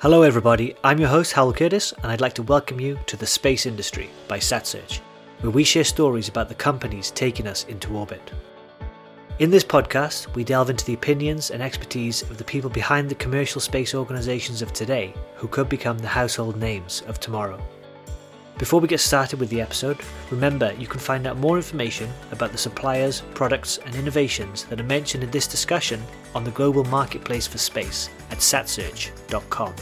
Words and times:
Hello, 0.00 0.22
everybody. 0.22 0.74
I'm 0.82 0.98
your 0.98 1.10
host, 1.10 1.34
Hal 1.34 1.52
Curtis, 1.52 1.92
and 1.92 2.06
I'd 2.06 2.22
like 2.22 2.32
to 2.36 2.42
welcome 2.42 2.80
you 2.80 2.98
to 3.04 3.18
The 3.18 3.26
Space 3.26 3.66
Industry 3.66 4.08
by 4.28 4.38
SatSearch, 4.38 5.00
where 5.42 5.50
we 5.50 5.62
share 5.62 5.84
stories 5.84 6.26
about 6.26 6.48
the 6.48 6.54
companies 6.54 7.10
taking 7.10 7.46
us 7.46 7.64
into 7.64 7.98
orbit. 7.98 8.32
In 9.40 9.50
this 9.50 9.62
podcast, 9.62 10.34
we 10.34 10.42
delve 10.42 10.70
into 10.70 10.86
the 10.86 10.94
opinions 10.94 11.50
and 11.50 11.62
expertise 11.62 12.22
of 12.22 12.38
the 12.38 12.44
people 12.44 12.70
behind 12.70 13.10
the 13.10 13.14
commercial 13.14 13.60
space 13.60 13.94
organizations 13.94 14.62
of 14.62 14.72
today 14.72 15.12
who 15.34 15.48
could 15.48 15.68
become 15.68 15.98
the 15.98 16.08
household 16.08 16.56
names 16.56 17.02
of 17.06 17.20
tomorrow. 17.20 17.62
Before 18.60 18.78
we 18.78 18.88
get 18.88 19.00
started 19.00 19.40
with 19.40 19.48
the 19.48 19.62
episode, 19.62 19.96
remember 20.30 20.74
you 20.78 20.86
can 20.86 21.00
find 21.00 21.26
out 21.26 21.38
more 21.38 21.56
information 21.56 22.10
about 22.30 22.52
the 22.52 22.58
suppliers, 22.58 23.22
products, 23.32 23.78
and 23.86 23.94
innovations 23.94 24.64
that 24.64 24.78
are 24.78 24.84
mentioned 24.84 25.24
in 25.24 25.30
this 25.30 25.46
discussion 25.46 25.98
on 26.34 26.44
the 26.44 26.50
global 26.50 26.84
marketplace 26.84 27.46
for 27.46 27.56
space 27.56 28.10
at 28.30 28.36
satsearch.com. 28.36 29.74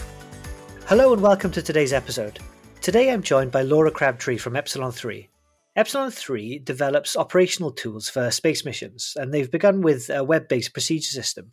Hello 0.86 1.12
and 1.12 1.20
welcome 1.20 1.50
to 1.50 1.60
today's 1.60 1.92
episode. 1.92 2.38
Today 2.80 3.10
I'm 3.10 3.20
joined 3.20 3.50
by 3.50 3.62
Laura 3.62 3.90
Crabtree 3.90 4.38
from 4.38 4.54
Epsilon 4.54 4.92
3. 4.92 5.28
Epsilon 5.74 6.12
3 6.12 6.60
develops 6.60 7.16
operational 7.16 7.72
tools 7.72 8.08
for 8.08 8.30
space 8.30 8.64
missions, 8.64 9.14
and 9.16 9.34
they've 9.34 9.50
begun 9.50 9.80
with 9.80 10.08
a 10.08 10.22
web 10.22 10.46
based 10.46 10.72
procedure 10.72 11.10
system. 11.10 11.50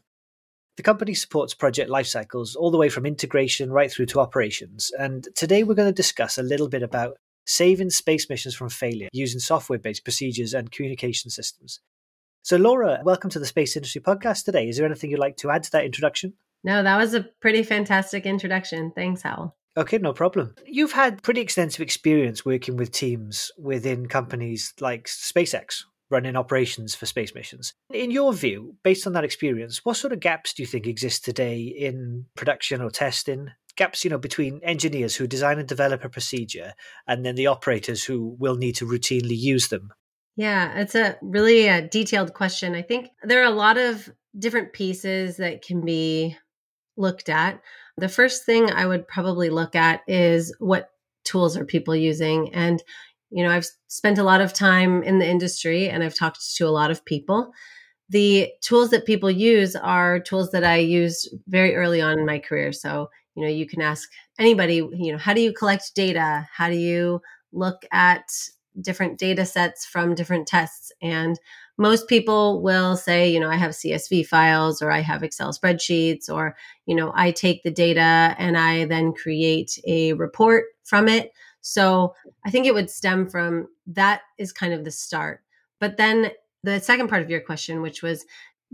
The 0.77 0.83
company 0.83 1.13
supports 1.13 1.53
project 1.53 1.89
lifecycles 1.89 2.55
all 2.57 2.69
the 2.69 2.77
way 2.77 2.89
from 2.89 3.05
integration 3.05 3.71
right 3.71 3.89
through 3.89 4.07
to 4.07 4.19
operations. 4.19 4.91
And 4.99 5.25
today 5.33 5.63
we're 5.63 5.73
going 5.73 5.87
to 5.87 5.93
discuss 5.93 6.37
a 6.37 6.43
little 6.43 6.67
bit 6.67 6.83
about 6.83 7.15
saving 7.45 7.91
space 7.91 8.29
missions 8.29 8.55
from 8.55 8.67
failure 8.67 9.07
using 9.13 9.39
software 9.39 9.79
based 9.79 10.03
procedures 10.03 10.53
and 10.53 10.71
communication 10.71 11.31
systems. 11.31 11.79
So, 12.41 12.57
Laura, 12.57 12.99
welcome 13.05 13.29
to 13.29 13.39
the 13.39 13.45
Space 13.45 13.77
Industry 13.77 14.01
Podcast 14.01 14.43
today. 14.43 14.67
Is 14.67 14.75
there 14.75 14.85
anything 14.85 15.11
you'd 15.11 15.19
like 15.19 15.37
to 15.37 15.49
add 15.49 15.63
to 15.63 15.71
that 15.71 15.85
introduction? 15.85 16.33
No, 16.65 16.83
that 16.83 16.97
was 16.97 17.13
a 17.13 17.21
pretty 17.39 17.63
fantastic 17.63 18.25
introduction. 18.25 18.91
Thanks, 18.93 19.21
Hal. 19.21 19.55
Okay, 19.77 19.97
no 19.97 20.11
problem. 20.11 20.55
You've 20.65 20.91
had 20.91 21.23
pretty 21.23 21.39
extensive 21.39 21.81
experience 21.81 22.43
working 22.43 22.75
with 22.75 22.91
teams 22.91 23.51
within 23.57 24.07
companies 24.07 24.73
like 24.81 25.05
SpaceX, 25.07 25.83
running 26.09 26.35
operations 26.35 26.95
for 26.95 27.05
space 27.05 27.33
missions. 27.33 27.73
In 27.91 28.11
your 28.11 28.33
view, 28.33 28.75
based 28.83 29.07
on 29.07 29.13
that 29.13 29.23
experience, 29.23 29.83
what 29.83 29.97
sort 29.97 30.13
of 30.13 30.19
gaps 30.19 30.53
do 30.53 30.63
you 30.63 30.67
think 30.67 30.87
exist 30.87 31.25
today 31.25 31.61
in 31.61 32.25
production 32.35 32.81
or 32.81 32.89
testing? 32.89 33.51
Gaps, 33.75 34.03
you 34.03 34.09
know, 34.09 34.17
between 34.17 34.61
engineers 34.63 35.15
who 35.15 35.27
design 35.27 35.59
and 35.59 35.67
develop 35.67 36.03
a 36.05 36.09
procedure 36.09 36.73
and 37.07 37.25
then 37.25 37.35
the 37.35 37.47
operators 37.47 38.03
who 38.03 38.35
will 38.39 38.55
need 38.55 38.75
to 38.75 38.85
routinely 38.85 39.37
use 39.37 39.67
them. 39.67 39.91
Yeah, 40.37 40.77
it's 40.79 40.95
a 40.95 41.17
really 41.21 41.67
a 41.67 41.77
uh, 41.77 41.87
detailed 41.89 42.33
question. 42.33 42.75
I 42.75 42.81
think 42.81 43.09
there 43.23 43.41
are 43.41 43.47
a 43.47 43.55
lot 43.55 43.77
of 43.77 44.09
different 44.37 44.73
pieces 44.73 45.37
that 45.37 45.61
can 45.61 45.83
be 45.83 46.37
looked 46.97 47.29
at. 47.29 47.61
The 47.97 48.09
first 48.09 48.45
thing 48.45 48.69
I 48.69 48.85
would 48.85 49.07
probably 49.07 49.49
look 49.49 49.75
at 49.75 50.01
is 50.07 50.53
what 50.59 50.89
tools 51.23 51.57
are 51.57 51.65
people 51.65 51.95
using 51.95 52.53
and 52.53 52.81
you 53.31 53.43
know, 53.43 53.51
I've 53.51 53.67
spent 53.87 54.17
a 54.17 54.23
lot 54.23 54.41
of 54.41 54.53
time 54.53 55.03
in 55.03 55.19
the 55.19 55.27
industry 55.27 55.89
and 55.89 56.03
I've 56.03 56.17
talked 56.17 56.55
to 56.55 56.67
a 56.67 56.69
lot 56.69 56.91
of 56.91 57.03
people. 57.05 57.51
The 58.09 58.49
tools 58.61 58.91
that 58.91 59.05
people 59.05 59.31
use 59.31 59.75
are 59.75 60.19
tools 60.19 60.51
that 60.51 60.63
I 60.63 60.77
used 60.77 61.29
very 61.47 61.75
early 61.75 62.01
on 62.01 62.19
in 62.19 62.25
my 62.25 62.39
career. 62.39 62.71
So, 62.71 63.09
you 63.35 63.43
know, 63.43 63.49
you 63.49 63.67
can 63.67 63.81
ask 63.81 64.09
anybody, 64.39 64.75
you 64.75 65.11
know, 65.11 65.17
how 65.17 65.33
do 65.33 65.41
you 65.41 65.53
collect 65.53 65.95
data? 65.95 66.47
How 66.53 66.69
do 66.69 66.75
you 66.75 67.21
look 67.51 67.83
at 67.91 68.25
different 68.81 69.17
data 69.17 69.45
sets 69.45 69.85
from 69.85 70.13
different 70.13 70.47
tests? 70.47 70.91
And 71.01 71.39
most 71.77 72.07
people 72.07 72.61
will 72.61 72.95
say, 72.95 73.29
you 73.29 73.39
know, 73.39 73.49
I 73.49 73.55
have 73.55 73.71
CSV 73.71 74.23
files 74.23 74.81
or 74.81 74.91
I 74.91 74.99
have 74.99 75.23
Excel 75.23 75.51
spreadsheets 75.51 76.29
or, 76.29 76.55
you 76.85 76.95
know, 76.95 77.11
I 77.15 77.31
take 77.31 77.63
the 77.63 77.71
data 77.71 78.35
and 78.37 78.57
I 78.57 78.85
then 78.85 79.13
create 79.13 79.77
a 79.85 80.13
report 80.13 80.65
from 80.83 81.07
it. 81.07 81.31
So 81.67 82.13
I 82.45 82.51
think 82.51 82.67
it 82.67 82.75
would 82.75 82.91
stem 82.91 83.27
from 83.27 83.69
that 83.87 84.21
is 84.37 84.51
kind 84.51 84.71
of 84.71 84.85
the 84.85 84.91
start. 84.91 85.41
But 85.79 85.97
then 85.97 86.29
the 86.63 86.79
second 86.79 87.07
part 87.07 87.23
of 87.23 87.29
your 87.29 87.41
question, 87.41 87.81
which 87.81 88.03
was 88.03 88.23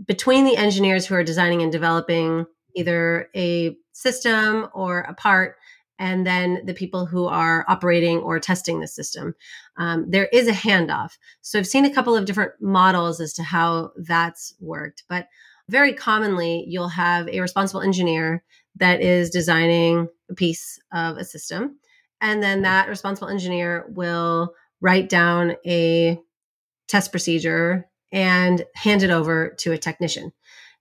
between 0.06 0.44
the 0.44 0.58
engineers 0.58 1.06
who 1.06 1.14
are 1.14 1.24
designing 1.24 1.62
and 1.62 1.72
developing 1.72 2.44
either 2.76 3.30
a 3.34 3.74
system 3.92 4.68
or 4.74 5.00
a 5.00 5.14
part, 5.14 5.56
and 5.98 6.26
then 6.26 6.66
the 6.66 6.74
people 6.74 7.06
who 7.06 7.24
are 7.24 7.64
operating 7.66 8.18
or 8.18 8.38
testing 8.38 8.80
the 8.80 8.86
system, 8.86 9.34
um, 9.78 10.10
there 10.10 10.26
is 10.26 10.46
a 10.46 10.52
handoff. 10.52 11.16
So 11.40 11.58
I've 11.58 11.66
seen 11.66 11.86
a 11.86 11.94
couple 11.94 12.14
of 12.14 12.26
different 12.26 12.52
models 12.60 13.22
as 13.22 13.32
to 13.34 13.42
how 13.42 13.92
that's 13.96 14.54
worked. 14.60 15.04
But 15.08 15.28
very 15.66 15.94
commonly, 15.94 16.66
you'll 16.68 16.88
have 16.88 17.26
a 17.28 17.40
responsible 17.40 17.80
engineer 17.80 18.44
that 18.76 19.00
is 19.00 19.30
designing 19.30 20.08
a 20.30 20.34
piece 20.34 20.78
of 20.92 21.16
a 21.16 21.24
system 21.24 21.78
and 22.22 22.42
then 22.42 22.58
mm-hmm. 22.58 22.64
that 22.64 22.88
responsible 22.88 23.28
engineer 23.28 23.84
will 23.88 24.54
write 24.80 25.10
down 25.10 25.56
a 25.66 26.18
test 26.88 27.10
procedure 27.10 27.86
and 28.10 28.64
hand 28.74 29.02
it 29.02 29.10
over 29.10 29.54
to 29.58 29.72
a 29.72 29.78
technician. 29.78 30.32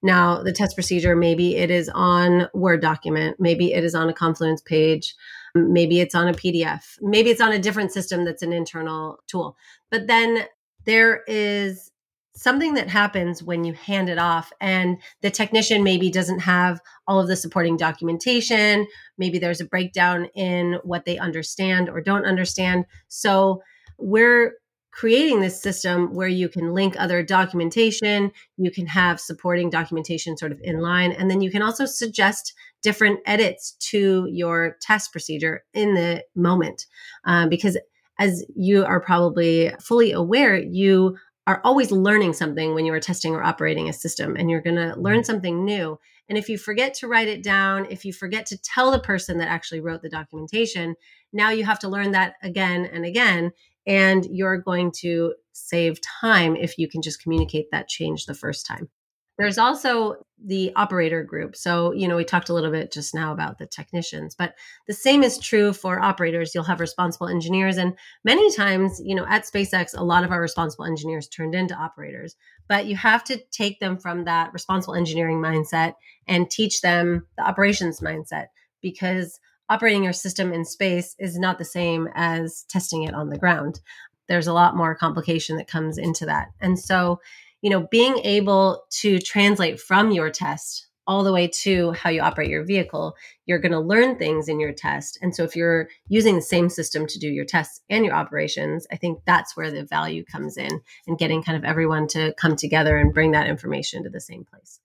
Now, 0.04 0.42
the 0.42 0.52
test 0.52 0.76
procedure, 0.76 1.16
maybe 1.16 1.56
it 1.58 1.70
is 1.70 1.90
on 1.94 2.48
Word 2.54 2.82
document, 2.82 3.38
maybe 3.40 3.74
it 3.74 3.84
is 3.84 3.94
on 3.94 4.10
a 4.10 4.14
Confluence 4.14 4.62
page, 4.62 5.14
maybe 5.54 6.00
it's 6.00 6.16
on 6.16 6.28
a 6.28 6.34
PDF, 6.34 6.98
maybe 7.02 7.30
it's 7.30 7.42
on 7.42 7.52
a 7.52 7.60
different 7.60 7.92
system 7.92 8.26
that's 8.26 8.42
an 8.42 8.52
internal 8.52 9.20
tool. 9.28 9.56
But 9.92 10.08
then 10.08 10.46
there 10.86 11.22
is 11.28 11.91
something 12.34 12.74
that 12.76 12.90
happens 12.90 13.44
when 13.44 13.64
you 13.64 13.74
hand 13.74 14.10
it 14.10 14.18
off 14.18 14.52
and 14.62 14.98
the 15.22 15.30
technician 15.30 15.84
maybe 15.84 16.10
doesn't 16.10 16.40
have 16.40 16.80
all 17.08 17.20
of 17.20 17.28
the 17.28 17.36
supporting 17.36 17.78
documentation. 17.78 18.88
Maybe 19.18 19.38
there's 19.38 19.62
a 19.62 19.66
breakdown 19.66 20.26
in 20.34 20.80
what 20.84 21.06
they 21.06 21.18
understand 21.18 21.90
or 21.90 22.02
don't 22.02 22.26
understand. 22.26 22.86
So 23.08 23.62
we're 23.98 24.54
creating 24.92 25.40
this 25.40 25.62
system 25.62 26.14
where 26.14 26.28
you 26.28 26.50
can 26.50 26.74
link 26.74 26.96
other 26.98 27.24
documentation 27.24 28.30
you 28.58 28.70
can 28.70 28.86
have 28.86 29.22
supporting 29.22 29.70
documentation 29.70 30.36
sort 30.36 30.52
of 30.52 30.60
in 30.64 30.82
line 30.82 31.14
and 31.14 31.32
then 31.32 31.40
you 31.42 31.50
can 31.50 31.62
also 31.62 31.86
suggest 31.86 32.54
different 32.82 33.20
edits 33.26 33.74
to 33.80 34.28
your 34.30 34.76
test 34.82 35.12
procedure 35.12 35.64
in 35.74 35.94
the 35.94 36.24
moment. 36.36 36.88
Um, 37.26 37.48
because 37.48 37.78
as 38.20 38.46
you 38.56 38.84
are 38.84 39.00
probably 39.00 39.72
fully 39.80 40.12
aware 40.12 40.58
you 40.58 41.18
are 41.52 41.62
always 41.66 41.92
learning 41.92 42.32
something 42.32 42.74
when 42.74 42.86
you 42.86 42.94
are 42.94 43.00
testing 43.00 43.36
or 43.36 43.44
operating 43.44 43.90
a 43.90 43.94
system 43.94 44.38
and 44.38 44.50
you're 44.50 44.62
going 44.62 44.76
to 44.76 44.96
learn 44.98 45.18
mm-hmm. 45.18 45.24
something 45.24 45.66
new 45.66 46.00
and 46.30 46.38
if 46.38 46.48
you 46.48 46.58
forget 46.58 46.94
to 46.94 47.08
write 47.08 47.28
it 47.28 47.44
down 47.44 47.86
if 47.90 48.06
you 48.06 48.14
forget 48.14 48.46
to 48.46 48.58
tell 48.58 48.90
the 48.90 49.00
person 49.00 49.38
that 49.38 49.50
actually 49.50 49.82
wrote 49.82 50.02
the 50.02 50.10
documentation 50.10 50.96
now 51.34 51.50
you 51.50 51.66
have 51.66 51.80
to 51.80 51.90
learn 51.90 52.12
that 52.12 52.36
again 52.42 52.86
and 52.86 53.06
again 53.06 53.52
and 53.86 54.26
you're 54.32 54.58
going 54.58 54.92
to 54.92 55.34
save 55.52 56.00
time 56.02 56.56
if 56.56 56.78
you 56.78 56.88
can 56.88 57.02
just 57.02 57.22
communicate 57.22 57.70
that 57.72 57.90
change 57.90 58.26
the 58.26 58.34
first 58.34 58.66
time 58.66 58.90
there's 59.38 59.58
also 59.58 60.18
the 60.44 60.72
operator 60.76 61.24
group. 61.24 61.56
So, 61.56 61.92
you 61.94 62.08
know, 62.08 62.16
we 62.16 62.24
talked 62.24 62.50
a 62.50 62.54
little 62.54 62.72
bit 62.72 62.92
just 62.92 63.14
now 63.14 63.32
about 63.32 63.58
the 63.58 63.68
technicians, 63.68 64.36
but 64.36 64.56
the 64.88 64.94
same 64.94 65.24
is 65.24 65.38
true 65.38 65.72
for 65.72 66.00
operators. 66.00 66.54
You'll 66.54 66.64
have 66.64 66.80
responsible 66.80 67.28
engineers. 67.28 67.78
And 67.78 67.94
many 68.24 68.54
times, 68.56 69.00
you 69.04 69.16
know, 69.16 69.26
at 69.28 69.46
SpaceX, 69.46 69.98
a 69.98 70.04
lot 70.04 70.24
of 70.24 70.32
our 70.32 70.42
responsible 70.42 70.86
engineers 70.86 71.28
turned 71.28 71.54
into 71.54 71.76
operators, 71.76 72.36
but 72.68 72.88
you 72.88 72.96
have 72.96 73.24
to 73.26 73.40
take 73.52 73.80
them 73.80 73.98
from 73.98 74.26
that 74.26 74.52
responsible 74.54 74.96
engineering 74.96 75.40
mindset 75.40 75.94
and 76.28 76.50
teach 76.50 76.82
them 76.82 77.28
the 77.38 77.48
operations 77.48 78.00
mindset 78.00 78.48
because 78.82 79.40
operating 79.70 80.04
your 80.04 80.14
system 80.14 80.52
in 80.52 80.66
space 80.66 81.16
is 81.20 81.38
not 81.38 81.58
the 81.58 81.66
same 81.66 82.10
as 82.16 82.66
testing 82.68 83.04
it 83.04 83.14
on 83.14 83.30
the 83.30 83.38
ground. 83.38 83.80
There's 84.28 84.48
a 84.48 84.54
lot 84.54 84.76
more 84.76 84.96
complication 84.96 85.58
that 85.58 85.68
comes 85.68 85.98
into 85.98 86.26
that. 86.26 86.50
And 86.60 86.80
so, 86.80 87.20
you 87.62 87.70
know, 87.70 87.88
being 87.92 88.18
able 88.20 88.84
to 89.02 89.20
translate 89.20 89.80
from 89.80 90.12
your 90.12 90.30
test 90.30 90.88
all 91.08 91.24
the 91.24 91.34
way 91.34 91.48
to 91.48 91.92
how 91.92 92.10
you 92.10 92.22
operate 92.22 92.50
your 92.50 92.64
vehicle, 92.64 93.16
you're 93.46 93.60
going 93.60 93.72
to 93.72 93.80
learn 93.80 94.18
things 94.18 94.48
in 94.48 94.60
your 94.60 94.72
test. 94.72 95.18
And 95.22 95.36
so 95.36 95.44
if 95.44 95.56
you're 95.56 95.90
using 96.08 96.36
the 96.36 96.42
same 96.42 96.70
system 96.70 97.08
to 97.08 97.20
do 97.20 97.28
your 97.28 97.46
tests 97.46 97.82
and 97.90 98.06
your 98.06 98.14
operations, 98.14 98.86
I 98.92 98.98
think 98.98 99.20
that's 99.26 99.58
where 99.58 99.72
the 99.72 99.84
value 99.84 100.24
comes 100.24 100.58
in 100.58 100.82
and 101.08 101.18
getting 101.18 101.44
kind 101.44 101.58
of 101.58 101.64
everyone 101.64 102.08
to 102.10 102.34
come 102.38 102.56
together 102.56 102.98
and 102.98 103.14
bring 103.14 103.32
that 103.32 103.48
information 103.48 104.04
to 104.04 104.10
the 104.10 104.22
same 104.22 104.46
place. 104.46 104.80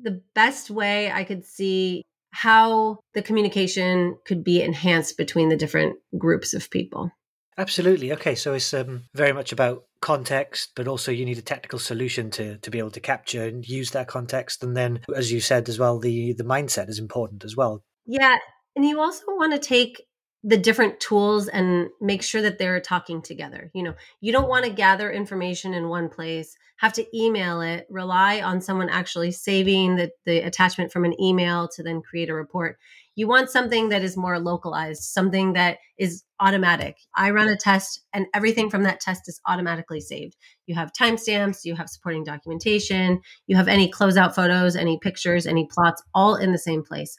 The 0.00 0.22
best 0.34 0.70
way 0.70 1.10
I 1.10 1.24
could 1.24 1.44
see 1.44 2.02
how 2.30 3.00
the 3.12 3.22
communication 3.22 4.16
could 4.24 4.42
be 4.42 4.62
enhanced 4.62 5.18
between 5.18 5.50
the 5.50 5.56
different 5.56 5.98
groups 6.16 6.54
of 6.54 6.70
people. 6.70 7.10
Absolutely. 7.58 8.12
Okay, 8.12 8.34
so 8.34 8.54
it's 8.54 8.72
um, 8.72 9.04
very 9.14 9.32
much 9.32 9.52
about 9.52 9.84
context, 10.00 10.72
but 10.74 10.88
also 10.88 11.12
you 11.12 11.24
need 11.24 11.38
a 11.38 11.42
technical 11.42 11.78
solution 11.78 12.30
to 12.30 12.56
to 12.58 12.70
be 12.70 12.78
able 12.78 12.90
to 12.90 13.00
capture 13.00 13.44
and 13.44 13.68
use 13.68 13.90
that 13.90 14.08
context. 14.08 14.64
And 14.64 14.76
then, 14.76 15.00
as 15.14 15.30
you 15.30 15.40
said 15.40 15.68
as 15.68 15.78
well, 15.78 15.98
the 15.98 16.32
the 16.32 16.44
mindset 16.44 16.88
is 16.88 16.98
important 16.98 17.44
as 17.44 17.56
well. 17.56 17.84
Yeah, 18.06 18.36
and 18.74 18.84
you 18.84 19.00
also 19.00 19.24
want 19.28 19.52
to 19.52 19.58
take 19.58 20.02
the 20.44 20.56
different 20.56 20.98
tools 20.98 21.46
and 21.48 21.88
make 22.00 22.22
sure 22.22 22.42
that 22.42 22.58
they're 22.58 22.80
talking 22.80 23.22
together. 23.22 23.70
You 23.74 23.84
know, 23.84 23.94
you 24.20 24.32
don't 24.32 24.48
want 24.48 24.64
to 24.64 24.72
gather 24.72 25.10
information 25.10 25.72
in 25.72 25.88
one 25.88 26.08
place, 26.08 26.56
have 26.78 26.92
to 26.94 27.16
email 27.16 27.60
it, 27.60 27.86
rely 27.88 28.40
on 28.40 28.60
someone 28.60 28.88
actually 28.88 29.30
saving 29.30 29.96
the, 29.96 30.10
the 30.26 30.38
attachment 30.38 30.90
from 30.90 31.04
an 31.04 31.20
email 31.20 31.68
to 31.68 31.82
then 31.82 32.02
create 32.02 32.28
a 32.28 32.34
report. 32.34 32.78
You 33.14 33.28
want 33.28 33.50
something 33.50 33.90
that 33.90 34.02
is 34.02 34.16
more 34.16 34.38
localized, 34.38 35.02
something 35.02 35.52
that 35.52 35.78
is 35.98 36.24
automatic. 36.40 36.96
I 37.14 37.30
run 37.30 37.48
a 37.48 37.56
test 37.56 38.00
and 38.12 38.26
everything 38.34 38.70
from 38.70 38.84
that 38.84 39.00
test 39.00 39.28
is 39.28 39.40
automatically 39.46 40.00
saved. 40.00 40.36
You 40.66 40.74
have 40.76 40.92
timestamps, 40.98 41.64
you 41.64 41.74
have 41.76 41.90
supporting 41.90 42.24
documentation, 42.24 43.20
you 43.46 43.56
have 43.56 43.68
any 43.68 43.90
closeout 43.90 44.34
photos, 44.34 44.76
any 44.76 44.98
pictures, 44.98 45.46
any 45.46 45.68
plots, 45.70 46.02
all 46.14 46.36
in 46.36 46.52
the 46.52 46.58
same 46.58 46.82
place. 46.82 47.18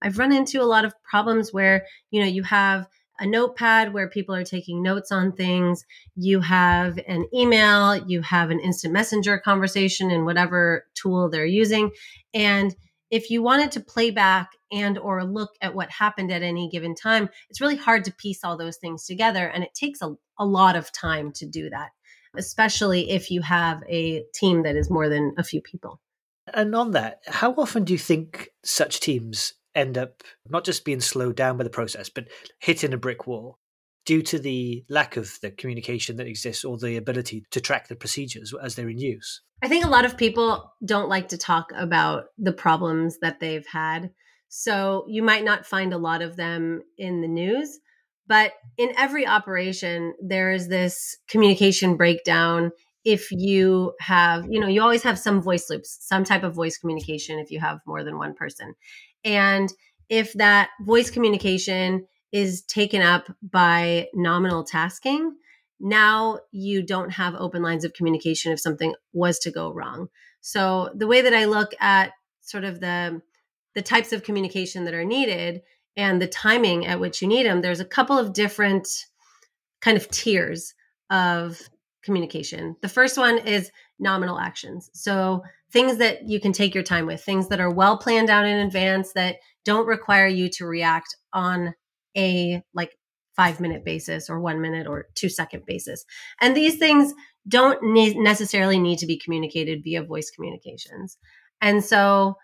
I've 0.00 0.18
run 0.18 0.32
into 0.32 0.62
a 0.62 0.64
lot 0.64 0.84
of 0.84 0.94
problems 1.02 1.52
where, 1.52 1.86
you 2.10 2.20
know, 2.20 2.28
you 2.28 2.44
have 2.44 2.86
a 3.18 3.26
notepad 3.26 3.92
where 3.92 4.08
people 4.08 4.34
are 4.34 4.44
taking 4.44 4.82
notes 4.82 5.10
on 5.10 5.32
things. 5.32 5.84
You 6.14 6.40
have 6.40 6.98
an 7.08 7.26
email, 7.34 7.96
you 7.96 8.20
have 8.22 8.50
an 8.50 8.60
instant 8.60 8.92
messenger 8.92 9.38
conversation 9.38 10.10
in 10.10 10.24
whatever 10.24 10.86
tool 10.94 11.30
they're 11.30 11.46
using. 11.46 11.90
And 12.34 12.76
if 13.10 13.30
you 13.30 13.42
wanted 13.42 13.72
to 13.72 13.80
play 13.80 14.10
back 14.10 14.50
and 14.72 14.98
or 14.98 15.24
look 15.24 15.50
at 15.60 15.74
what 15.74 15.90
happened 15.90 16.32
at 16.32 16.42
any 16.42 16.68
given 16.68 16.94
time, 16.94 17.28
it's 17.50 17.60
really 17.60 17.76
hard 17.76 18.04
to 18.04 18.12
piece 18.12 18.44
all 18.44 18.56
those 18.56 18.76
things 18.76 19.06
together. 19.06 19.46
And 19.46 19.62
it 19.62 19.74
takes 19.74 20.02
a, 20.02 20.14
a 20.38 20.44
lot 20.46 20.76
of 20.76 20.92
time 20.92 21.32
to 21.32 21.46
do 21.46 21.70
that, 21.70 21.90
especially 22.36 23.10
if 23.10 23.30
you 23.30 23.42
have 23.42 23.82
a 23.88 24.24
team 24.34 24.62
that 24.64 24.76
is 24.76 24.90
more 24.90 25.08
than 25.08 25.34
a 25.38 25.44
few 25.44 25.60
people. 25.60 26.00
And 26.52 26.74
on 26.74 26.92
that, 26.92 27.22
how 27.26 27.52
often 27.52 27.84
do 27.84 27.92
you 27.92 27.98
think 27.98 28.50
such 28.64 29.00
teams 29.00 29.54
end 29.74 29.98
up 29.98 30.22
not 30.48 30.64
just 30.64 30.84
being 30.84 31.00
slowed 31.00 31.36
down 31.36 31.56
by 31.58 31.64
the 31.64 31.70
process, 31.70 32.08
but 32.08 32.28
hitting 32.60 32.92
a 32.92 32.96
brick 32.96 33.26
wall 33.26 33.58
due 34.06 34.22
to 34.22 34.38
the 34.38 34.84
lack 34.88 35.16
of 35.16 35.38
the 35.42 35.50
communication 35.50 36.16
that 36.16 36.28
exists 36.28 36.64
or 36.64 36.78
the 36.78 36.96
ability 36.96 37.44
to 37.50 37.60
track 37.60 37.88
the 37.88 37.96
procedures 37.96 38.54
as 38.62 38.74
they're 38.74 38.88
in 38.88 38.98
use? 38.98 39.42
I 39.62 39.68
think 39.68 39.84
a 39.84 39.90
lot 39.90 40.04
of 40.04 40.16
people 40.16 40.72
don't 40.84 41.08
like 41.08 41.28
to 41.28 41.38
talk 41.38 41.72
about 41.74 42.26
the 42.38 42.52
problems 42.52 43.18
that 43.20 43.40
they've 43.40 43.66
had. 43.66 44.10
So 44.48 45.04
you 45.08 45.22
might 45.22 45.44
not 45.44 45.66
find 45.66 45.92
a 45.92 45.98
lot 45.98 46.22
of 46.22 46.36
them 46.36 46.82
in 46.96 47.20
the 47.20 47.28
news, 47.28 47.78
but 48.26 48.52
in 48.76 48.92
every 48.96 49.26
operation, 49.26 50.14
there 50.20 50.52
is 50.52 50.68
this 50.68 51.16
communication 51.28 51.96
breakdown. 51.96 52.72
If 53.04 53.30
you 53.30 53.92
have, 54.00 54.46
you 54.50 54.58
know, 54.58 54.66
you 54.66 54.82
always 54.82 55.02
have 55.04 55.18
some 55.18 55.40
voice 55.40 55.70
loops, 55.70 55.98
some 56.00 56.24
type 56.24 56.42
of 56.42 56.54
voice 56.54 56.78
communication 56.78 57.38
if 57.38 57.50
you 57.50 57.60
have 57.60 57.78
more 57.86 58.02
than 58.02 58.18
one 58.18 58.34
person. 58.34 58.74
And 59.24 59.72
if 60.08 60.32
that 60.34 60.70
voice 60.80 61.10
communication 61.10 62.06
is 62.32 62.62
taken 62.62 63.02
up 63.02 63.28
by 63.42 64.08
nominal 64.14 64.64
tasking, 64.64 65.36
now 65.78 66.38
you 66.52 66.82
don't 66.82 67.10
have 67.10 67.34
open 67.34 67.62
lines 67.62 67.84
of 67.84 67.92
communication 67.92 68.52
if 68.52 68.60
something 68.60 68.94
was 69.12 69.38
to 69.40 69.50
go 69.50 69.72
wrong. 69.72 70.08
So 70.40 70.90
the 70.94 71.06
way 71.06 71.22
that 71.22 71.34
I 71.34 71.44
look 71.44 71.72
at 71.80 72.12
sort 72.40 72.64
of 72.64 72.80
the 72.80 73.20
the 73.76 73.82
types 73.82 74.12
of 74.12 74.24
communication 74.24 74.86
that 74.86 74.94
are 74.94 75.04
needed 75.04 75.60
and 75.98 76.20
the 76.20 76.26
timing 76.26 76.86
at 76.86 76.98
which 76.98 77.20
you 77.20 77.28
need 77.28 77.44
them, 77.44 77.60
there's 77.60 77.78
a 77.78 77.84
couple 77.84 78.18
of 78.18 78.32
different 78.32 78.88
kind 79.82 79.98
of 79.98 80.10
tiers 80.10 80.74
of 81.10 81.60
communication. 82.02 82.74
The 82.80 82.88
first 82.88 83.18
one 83.18 83.36
is 83.36 83.70
nominal 83.98 84.38
actions. 84.38 84.90
So 84.94 85.42
things 85.70 85.98
that 85.98 86.26
you 86.26 86.40
can 86.40 86.52
take 86.52 86.74
your 86.74 86.84
time 86.84 87.04
with, 87.04 87.22
things 87.22 87.48
that 87.48 87.60
are 87.60 87.70
well 87.70 87.98
planned 87.98 88.30
out 88.30 88.46
in 88.46 88.58
advance 88.60 89.12
that 89.12 89.36
don't 89.66 89.86
require 89.86 90.26
you 90.26 90.48
to 90.54 90.64
react 90.64 91.14
on 91.34 91.74
a 92.16 92.62
like 92.72 92.96
five 93.36 93.60
minute 93.60 93.84
basis 93.84 94.30
or 94.30 94.40
one 94.40 94.62
minute 94.62 94.86
or 94.86 95.08
two 95.14 95.28
second 95.28 95.64
basis. 95.66 96.06
And 96.40 96.56
these 96.56 96.78
things 96.78 97.12
don't 97.46 97.82
need, 97.82 98.16
necessarily 98.16 98.78
need 98.78 99.00
to 99.00 99.06
be 99.06 99.18
communicated 99.18 99.84
via 99.84 100.02
voice 100.02 100.30
communications. 100.30 101.18
And 101.60 101.84
so 101.84 102.38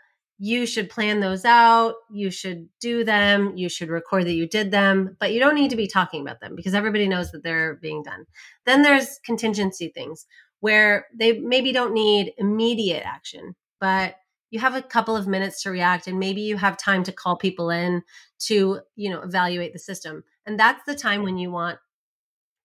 you 0.44 0.66
should 0.66 0.90
plan 0.90 1.20
those 1.20 1.44
out. 1.44 1.94
You 2.10 2.28
should 2.32 2.68
do 2.80 3.04
them. 3.04 3.56
You 3.56 3.68
should 3.68 3.88
record 3.88 4.24
that 4.24 4.32
you 4.32 4.48
did 4.48 4.72
them, 4.72 5.16
but 5.20 5.32
you 5.32 5.38
don't 5.38 5.54
need 5.54 5.70
to 5.70 5.76
be 5.76 5.86
talking 5.86 6.20
about 6.20 6.40
them 6.40 6.56
because 6.56 6.74
everybody 6.74 7.06
knows 7.06 7.30
that 7.30 7.44
they're 7.44 7.76
being 7.76 8.02
done. 8.02 8.26
Then 8.66 8.82
there's 8.82 9.20
contingency 9.24 9.92
things 9.94 10.26
where 10.58 11.06
they 11.16 11.38
maybe 11.38 11.70
don't 11.70 11.94
need 11.94 12.32
immediate 12.38 13.04
action, 13.06 13.54
but 13.78 14.16
you 14.50 14.58
have 14.58 14.74
a 14.74 14.82
couple 14.82 15.14
of 15.14 15.28
minutes 15.28 15.62
to 15.62 15.70
react 15.70 16.08
and 16.08 16.18
maybe 16.18 16.40
you 16.40 16.56
have 16.56 16.76
time 16.76 17.04
to 17.04 17.12
call 17.12 17.36
people 17.36 17.70
in 17.70 18.02
to, 18.40 18.80
you 18.96 19.10
know, 19.10 19.22
evaluate 19.22 19.72
the 19.72 19.78
system. 19.78 20.24
And 20.44 20.58
that's 20.58 20.82
the 20.86 20.96
time 20.96 21.22
when 21.22 21.38
you 21.38 21.52
want 21.52 21.78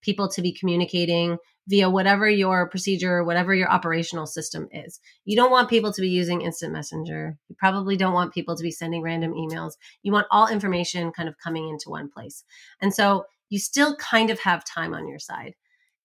people 0.02 0.30
to 0.30 0.42
be 0.42 0.54
communicating 0.54 1.38
via 1.68 1.90
whatever 1.90 2.30
your 2.30 2.70
procedure, 2.70 3.24
whatever 3.24 3.54
your 3.54 3.70
operational 3.70 4.26
system 4.26 4.70
is. 4.72 5.00
You 5.26 5.36
don't 5.36 5.52
want 5.52 5.70
people 5.70 5.92
to 5.92 6.02
be 6.02 6.10
using 6.10 6.42
instant 6.42 6.72
messenger. 6.72 7.38
You 7.50 7.56
probably 7.60 7.98
don't 7.98 8.14
want 8.14 8.34
people 8.34 8.56
to 8.56 8.64
be 8.64 8.72
sending 8.72 9.02
random 9.02 9.34
emails. 9.34 9.74
You 10.02 10.14
want 10.14 10.28
all 10.32 10.48
information 10.48 11.12
kind 11.12 11.28
of 11.28 11.36
coming 11.44 11.68
into 11.68 11.90
one 11.90 12.10
place. 12.10 12.44
And 12.82 12.94
so 12.94 13.26
you 13.50 13.60
still 13.60 13.96
kind 13.98 14.30
of 14.30 14.40
have 14.40 14.64
time 14.64 14.94
on 14.94 15.08
your 15.08 15.20
side. 15.20 15.56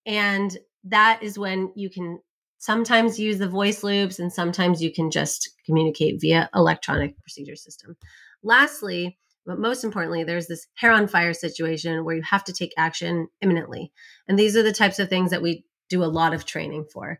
And 0.04 0.56
that 0.84 1.22
is 1.22 1.38
when 1.38 1.72
you 1.76 1.90
can 1.90 2.18
sometimes 2.58 3.18
use 3.18 3.38
the 3.38 3.48
voice 3.48 3.82
loops 3.82 4.18
and 4.18 4.32
sometimes 4.32 4.82
you 4.82 4.92
can 4.92 5.10
just 5.10 5.50
communicate 5.66 6.20
via 6.20 6.50
electronic 6.54 7.18
procedure 7.20 7.56
system. 7.56 7.96
Lastly, 8.42 9.18
but 9.46 9.58
most 9.58 9.84
importantly, 9.84 10.24
there's 10.24 10.46
this 10.46 10.66
hair 10.74 10.92
on 10.92 11.08
fire 11.08 11.34
situation 11.34 12.04
where 12.04 12.16
you 12.16 12.22
have 12.22 12.44
to 12.44 12.52
take 12.52 12.72
action 12.76 13.28
imminently. 13.40 13.92
And 14.28 14.38
these 14.38 14.56
are 14.56 14.62
the 14.62 14.72
types 14.72 14.98
of 14.98 15.08
things 15.08 15.30
that 15.30 15.42
we 15.42 15.64
do 15.88 16.04
a 16.04 16.06
lot 16.06 16.34
of 16.34 16.44
training 16.44 16.86
for. 16.92 17.18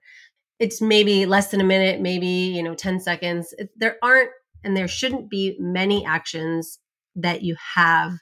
It's 0.59 0.81
maybe 0.81 1.27
less 1.27 1.51
than 1.51 1.61
a 1.61 1.65
minute, 1.65 2.01
maybe, 2.01 2.27
you 2.27 2.63
know, 2.63 2.75
10 2.75 3.01
seconds. 3.01 3.55
There 3.77 3.97
aren't 4.03 4.31
and 4.65 4.77
there 4.77 4.89
shouldn't 4.89 5.29
be 5.29 5.57
many 5.59 6.05
actions 6.05 6.79
that 7.17 7.43
you 7.43 7.57
have 7.75 8.13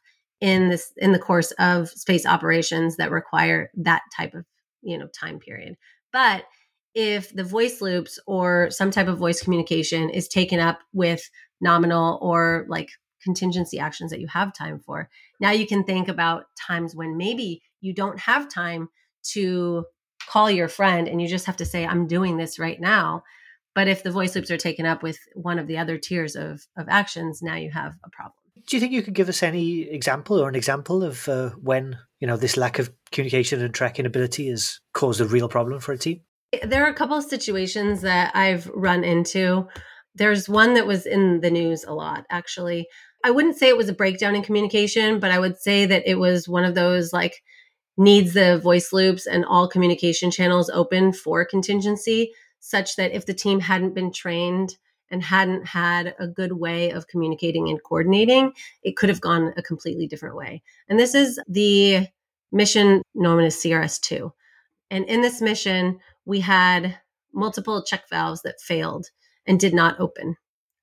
in 0.40 0.70
this 0.70 0.92
in 0.96 1.12
the 1.12 1.18
course 1.18 1.52
of 1.58 1.88
space 1.90 2.26
operations 2.26 2.96
that 2.96 3.10
require 3.10 3.70
that 3.76 4.02
type 4.16 4.34
of 4.34 4.44
you 4.82 4.96
know 4.96 5.06
time 5.08 5.38
period 5.38 5.76
but 6.12 6.44
if 6.94 7.32
the 7.34 7.44
voice 7.44 7.80
loops 7.80 8.18
or 8.26 8.68
some 8.70 8.90
type 8.90 9.06
of 9.06 9.18
voice 9.18 9.42
communication 9.42 10.10
is 10.10 10.26
taken 10.26 10.58
up 10.58 10.80
with 10.92 11.28
nominal 11.60 12.18
or 12.22 12.64
like 12.68 12.88
contingency 13.22 13.78
actions 13.78 14.10
that 14.10 14.20
you 14.20 14.26
have 14.26 14.52
time 14.54 14.78
for 14.78 15.08
now 15.40 15.50
you 15.50 15.66
can 15.66 15.84
think 15.84 16.08
about 16.08 16.44
times 16.66 16.94
when 16.94 17.16
maybe 17.16 17.62
you 17.80 17.94
don't 17.94 18.18
have 18.18 18.48
time 18.48 18.88
to 19.22 19.84
call 20.28 20.50
your 20.50 20.68
friend 20.68 21.08
and 21.08 21.20
you 21.20 21.28
just 21.28 21.46
have 21.46 21.56
to 21.56 21.64
say 21.64 21.86
i'm 21.86 22.06
doing 22.06 22.36
this 22.36 22.58
right 22.58 22.80
now 22.80 23.22
but 23.74 23.88
if 23.88 24.02
the 24.02 24.10
voice 24.10 24.34
loops 24.34 24.50
are 24.50 24.56
taken 24.56 24.86
up 24.86 25.02
with 25.02 25.18
one 25.34 25.58
of 25.58 25.66
the 25.66 25.78
other 25.78 25.96
tiers 25.96 26.34
of, 26.34 26.60
of 26.76 26.88
actions 26.88 27.40
now 27.42 27.54
you 27.54 27.70
have 27.70 27.94
a 28.04 28.10
problem 28.10 28.34
do 28.66 28.76
you 28.76 28.80
think 28.80 28.92
you 28.92 29.02
could 29.02 29.14
give 29.14 29.28
us 29.28 29.42
any 29.42 29.82
example 29.82 30.38
or 30.40 30.48
an 30.48 30.54
example 30.54 31.02
of 31.02 31.28
uh, 31.28 31.50
when 31.60 31.98
you 32.20 32.26
know 32.26 32.36
this 32.36 32.56
lack 32.56 32.78
of 32.78 32.90
communication 33.10 33.60
and 33.60 33.74
tracking 33.74 34.06
ability 34.06 34.48
has 34.48 34.80
caused 34.92 35.20
a 35.20 35.26
real 35.26 35.48
problem 35.48 35.80
for 35.80 35.92
a 35.92 35.98
team? 35.98 36.20
There 36.62 36.84
are 36.84 36.90
a 36.90 36.94
couple 36.94 37.16
of 37.16 37.24
situations 37.24 38.02
that 38.02 38.34
I've 38.34 38.68
run 38.74 39.04
into. 39.04 39.68
There's 40.14 40.48
one 40.48 40.74
that 40.74 40.86
was 40.86 41.06
in 41.06 41.40
the 41.40 41.50
news 41.50 41.84
a 41.84 41.92
lot, 41.92 42.24
actually. 42.30 42.88
I 43.22 43.30
wouldn't 43.30 43.56
say 43.56 43.68
it 43.68 43.76
was 43.76 43.88
a 43.88 43.94
breakdown 43.94 44.34
in 44.34 44.42
communication, 44.42 45.20
but 45.20 45.30
I 45.30 45.38
would 45.38 45.58
say 45.58 45.86
that 45.86 46.08
it 46.08 46.16
was 46.16 46.48
one 46.48 46.64
of 46.64 46.74
those 46.74 47.12
like 47.12 47.42
needs 47.96 48.32
the 48.32 48.58
voice 48.58 48.92
loops 48.92 49.26
and 49.26 49.44
all 49.44 49.68
communication 49.68 50.30
channels 50.30 50.70
open 50.70 51.12
for 51.12 51.44
contingency, 51.44 52.32
such 52.60 52.96
that 52.96 53.12
if 53.12 53.26
the 53.26 53.34
team 53.34 53.60
hadn't 53.60 53.94
been 53.94 54.12
trained 54.12 54.76
and 55.10 55.22
hadn't 55.22 55.66
had 55.66 56.14
a 56.18 56.26
good 56.26 56.52
way 56.52 56.90
of 56.90 57.08
communicating 57.08 57.68
and 57.68 57.82
coordinating, 57.82 58.52
it 58.82 58.96
could 58.96 59.08
have 59.08 59.20
gone 59.20 59.52
a 59.56 59.62
completely 59.62 60.06
different 60.06 60.36
way. 60.36 60.62
And 60.88 60.98
this 60.98 61.14
is 61.14 61.38
the 61.48 62.06
mission 62.52 63.02
known 63.14 63.42
as 63.44 63.56
CRS 63.56 64.00
2. 64.00 64.32
And 64.90 65.04
in 65.04 65.20
this 65.20 65.40
mission, 65.40 65.98
we 66.24 66.40
had 66.40 66.98
multiple 67.34 67.82
check 67.82 68.08
valves 68.08 68.42
that 68.42 68.60
failed 68.60 69.06
and 69.46 69.58
did 69.58 69.74
not 69.74 70.00
open. 70.00 70.36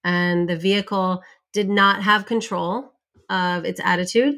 And 0.04 0.48
the 0.48 0.56
vehicle 0.56 1.22
did 1.58 1.70
not 1.70 2.04
have 2.04 2.28
control 2.28 2.94
of 3.32 3.66
its 3.66 3.82
attitude. 3.84 4.36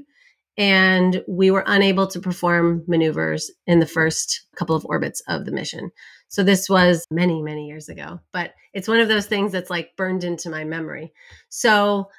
And 0.58 1.22
we 1.28 1.52
were 1.52 1.66
unable 1.68 2.08
to 2.08 2.20
perform 2.22 2.86
maneuvers 2.88 3.52
in 3.68 3.80
the 3.80 3.86
first 3.86 4.46
couple 4.56 4.74
of 4.74 4.86
orbits 4.86 5.22
of 5.28 5.44
the 5.44 5.52
mission. 5.52 5.92
So 6.30 6.44
this 6.44 6.70
was 6.70 7.06
many, 7.12 7.42
many 7.42 7.68
years 7.68 7.90
ago, 7.90 8.22
but 8.32 8.54
it's 8.74 8.88
one 8.88 9.02
of 9.02 9.10
those 9.10 9.26
things 9.26 9.52
that's 9.52 9.70
like 9.70 9.98
burned 9.98 10.24
into 10.24 10.50
my 10.50 10.64
memory. 10.64 11.12
So 11.50 12.10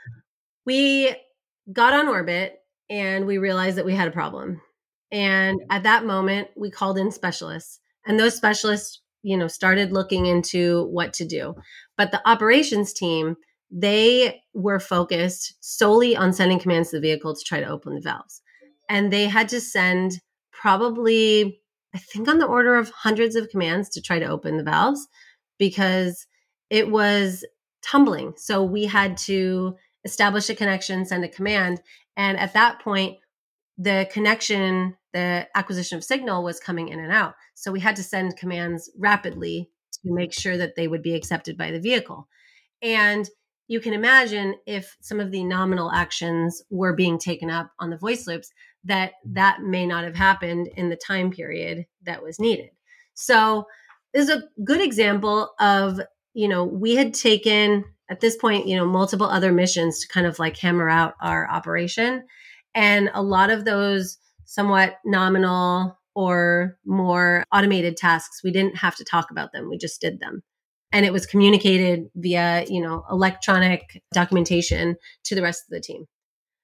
we 0.67 1.17
got 1.73 1.95
on 1.95 2.09
orbit 2.09 2.59
and 2.91 3.25
we 3.25 3.39
realized 3.39 3.79
that 3.79 3.87
we 3.87 3.95
had 3.95 4.09
a 4.09 4.13
problem. 4.13 4.61
And 5.11 5.61
at 5.71 5.85
that 5.85 6.05
moment, 6.05 6.49
we 6.59 6.71
called 6.71 6.99
in 6.99 7.11
specialists, 7.11 7.81
and 8.07 8.21
those 8.21 8.37
specialists, 8.37 9.01
you 9.23 9.39
know, 9.39 9.49
started 9.49 9.93
looking 9.93 10.27
into 10.27 10.85
what 10.91 11.15
to 11.15 11.25
do. 11.25 11.55
But 11.97 12.13
the 12.13 12.27
operations 12.29 12.93
team, 12.93 13.37
they 13.71 14.43
were 14.53 14.81
focused 14.81 15.55
solely 15.61 16.17
on 16.17 16.33
sending 16.33 16.59
commands 16.59 16.91
to 16.91 16.97
the 16.97 17.01
vehicle 17.01 17.35
to 17.35 17.45
try 17.45 17.61
to 17.61 17.69
open 17.69 17.95
the 17.95 18.01
valves. 18.01 18.43
and 18.89 19.13
they 19.13 19.27
had 19.27 19.49
to 19.49 19.61
send 19.61 20.21
probably, 20.53 21.61
I 21.95 21.99
think, 21.99 22.29
on 22.29 22.39
the 22.39 22.47
order 22.47 22.77
of 22.77 22.91
hundreds 22.91 23.37
of 23.37 23.49
commands 23.49 23.89
to 23.91 24.03
try 24.03 24.19
to 24.19 24.27
open 24.27 24.57
the 24.57 24.65
valves 24.65 25.07
because 25.59 26.27
it 26.71 26.91
was 26.91 27.45
tumbling. 27.83 28.35
So 28.37 28.63
we 28.65 28.85
had 28.87 29.17
to 29.19 29.77
establish 30.05 30.51
a 30.51 30.55
connection, 30.55 31.05
send 31.07 31.25
a 31.25 31.29
command. 31.29 31.81
And 32.17 32.37
at 32.39 32.53
that 32.55 32.81
point, 32.81 33.19
the 33.79 34.09
connection, 34.13 34.97
the 35.13 35.47
acquisition 35.55 35.97
of 35.97 36.05
signal 36.05 36.43
was 36.43 36.61
coming 36.61 36.89
in 36.89 37.01
and 37.01 37.13
out. 37.13 37.35
So 37.55 37.73
we 37.73 37.81
had 37.81 37.97
to 37.97 38.03
send 38.03 38.37
commands 38.37 38.91
rapidly 38.99 39.71
to 39.93 40.13
make 40.13 40.33
sure 40.33 40.57
that 40.57 40.75
they 40.77 40.89
would 40.89 41.03
be 41.03 41.15
accepted 41.15 41.57
by 41.57 41.71
the 41.71 41.81
vehicle. 41.81 42.29
And 42.83 43.29
you 43.71 43.79
can 43.79 43.93
imagine 43.93 44.57
if 44.67 44.97
some 45.01 45.21
of 45.21 45.31
the 45.31 45.45
nominal 45.45 45.93
actions 45.93 46.61
were 46.71 46.93
being 46.93 47.21
taken 47.21 47.49
up 47.49 47.71
on 47.79 47.89
the 47.89 47.97
voice 47.97 48.27
loops, 48.27 48.51
that 48.83 49.13
that 49.25 49.63
may 49.63 49.87
not 49.87 50.03
have 50.03 50.17
happened 50.17 50.69
in 50.77 50.89
the 50.89 50.97
time 50.97 51.31
period 51.31 51.87
that 52.03 52.21
was 52.21 52.41
needed. 52.41 52.71
So 53.15 53.69
this 54.13 54.29
is 54.29 54.37
a 54.37 54.43
good 54.65 54.81
example 54.81 55.53
of, 55.61 56.01
you 56.35 56.49
know, 56.49 56.65
we 56.65 56.97
had 56.97 57.15
taken 57.15 57.85
at 58.11 58.19
this 58.19 58.37
point, 58.37 58.67
you 58.67 58.77
know, 58.77 58.85
multiple 58.85 59.27
other 59.27 59.53
missions 59.53 60.01
to 60.01 60.09
kind 60.09 60.27
of 60.27 60.41
like 60.41 60.57
hammer 60.57 60.91
out 60.91 61.15
our 61.23 61.49
operation. 61.49 62.25
And 62.75 63.09
a 63.15 63.23
lot 63.23 63.51
of 63.51 63.65
those 63.65 64.19
somewhat 64.47 64.97
nominal 65.05 65.97
or 66.17 66.77
more 66.85 67.45
automated 67.55 67.97
tasks, 67.97 68.43
we 68.43 68.51
didn't 68.51 68.79
have 68.79 68.97
to 68.97 69.05
talk 69.05 69.31
about 69.31 69.53
them. 69.53 69.71
We 69.71 69.79
just 69.79 70.01
did 70.01 70.19
them. 70.19 70.43
And 70.93 71.07
it 71.07 71.13
was 71.13 71.27
communicated 71.27 72.09
via, 72.17 72.65
you 72.69 72.81
know, 72.81 73.05
electronic 73.11 74.03
documentation 74.13 74.97
to 75.25 75.35
the 75.35 75.43
rest 75.43 75.65
of 75.65 75.71
the 75.71 75.81
team. 75.81 76.07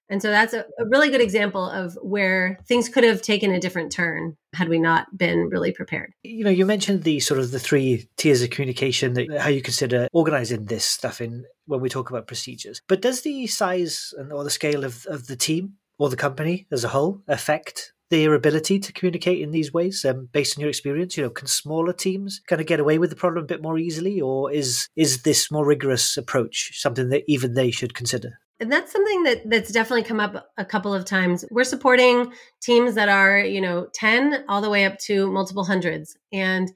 And 0.09 0.23
so 0.23 0.31
that's 0.31 0.55
a, 0.55 0.61
a, 0.79 0.87
really 0.87 1.11
good 1.11 1.21
example 1.21 1.69
of 1.69 1.99
where 2.01 2.59
things 2.69 2.89
could 2.89 3.03
have 3.03 3.23
taken 3.23 3.51
a 3.51 3.59
different 3.59 3.91
turn 3.91 4.37
had 4.55 4.69
we 4.69 4.79
not 4.79 5.07
been 5.17 5.49
really 5.49 5.73
prepared. 5.73 6.13
You 6.23 6.45
know, 6.45 6.51
you 6.51 6.65
mentioned 6.65 7.03
the 7.03 7.19
sort 7.21 7.41
of 7.41 7.51
the 7.51 7.59
three 7.59 8.09
tiers 8.17 8.43
of 8.43 8.51
communication 8.51 9.15
that 9.15 9.39
how 9.39 9.49
you 9.49 9.63
consider 9.63 10.07
organizing 10.13 10.67
this 10.67 10.85
stuff 10.85 11.21
in 11.21 11.45
when 11.67 11.81
we 11.81 11.89
talk 11.89 12.09
about 12.09 12.29
procedures. 12.29 12.81
But 12.89 13.03
does 13.03 13.23
the 13.23 13.47
size 13.49 14.15
and 14.17 14.33
or 14.33 14.45
the 14.45 14.51
scale 14.51 14.85
of, 14.85 15.07
of 15.07 15.27
the 15.27 15.37
team 15.37 15.75
or 15.99 16.09
the 16.09 16.17
company 16.17 16.67
as 16.71 16.85
a 16.85 16.89
whole 16.89 17.23
affect 17.27 17.93
their 18.11 18.35
ability 18.35 18.79
to 18.79 18.93
communicate 18.93 19.41
in 19.41 19.51
these 19.51 19.73
ways 19.73 20.05
um, 20.05 20.29
based 20.33 20.57
on 20.57 20.61
your 20.61 20.69
experience 20.69 21.17
you 21.17 21.23
know 21.23 21.31
can 21.31 21.47
smaller 21.47 21.93
teams 21.93 22.41
kind 22.47 22.61
of 22.61 22.67
get 22.67 22.81
away 22.81 22.99
with 22.99 23.11
the 23.11 23.17
problem 23.17 23.45
a 23.45 23.47
bit 23.47 23.63
more 23.63 23.79
easily 23.79 24.21
or 24.21 24.53
is 24.53 24.89
is 24.97 25.23
this 25.23 25.51
more 25.51 25.67
rigorous 25.67 26.17
approach 26.17 26.73
something 26.75 27.09
that 27.09 27.25
even 27.27 27.55
they 27.55 27.71
should 27.71 27.95
consider? 27.95 28.39
And 28.59 28.73
that's 28.73 28.91
something 28.91 29.25
that 29.25 29.51
that's 29.51 29.73
definitely 29.73 30.05
come 30.05 30.21
up 30.21 30.51
a 30.57 30.65
couple 30.65 30.95
of 30.95 31.05
times. 31.05 31.45
We're 31.51 31.65
supporting 31.65 32.33
teams 32.63 32.95
that 32.95 33.09
are 33.09 33.39
you 33.39 33.61
know 33.61 33.89
10 33.95 34.45
all 34.49 34.61
the 34.61 34.71
way 34.71 34.85
up 34.85 34.99
to 35.01 35.31
multiple 35.31 35.65
hundreds 35.65 36.17
and 36.33 36.73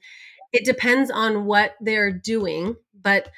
it 0.53 0.65
depends 0.65 1.09
on 1.09 1.45
what 1.45 1.75
they're 1.81 2.11
doing 2.11 2.75
but 2.99 3.29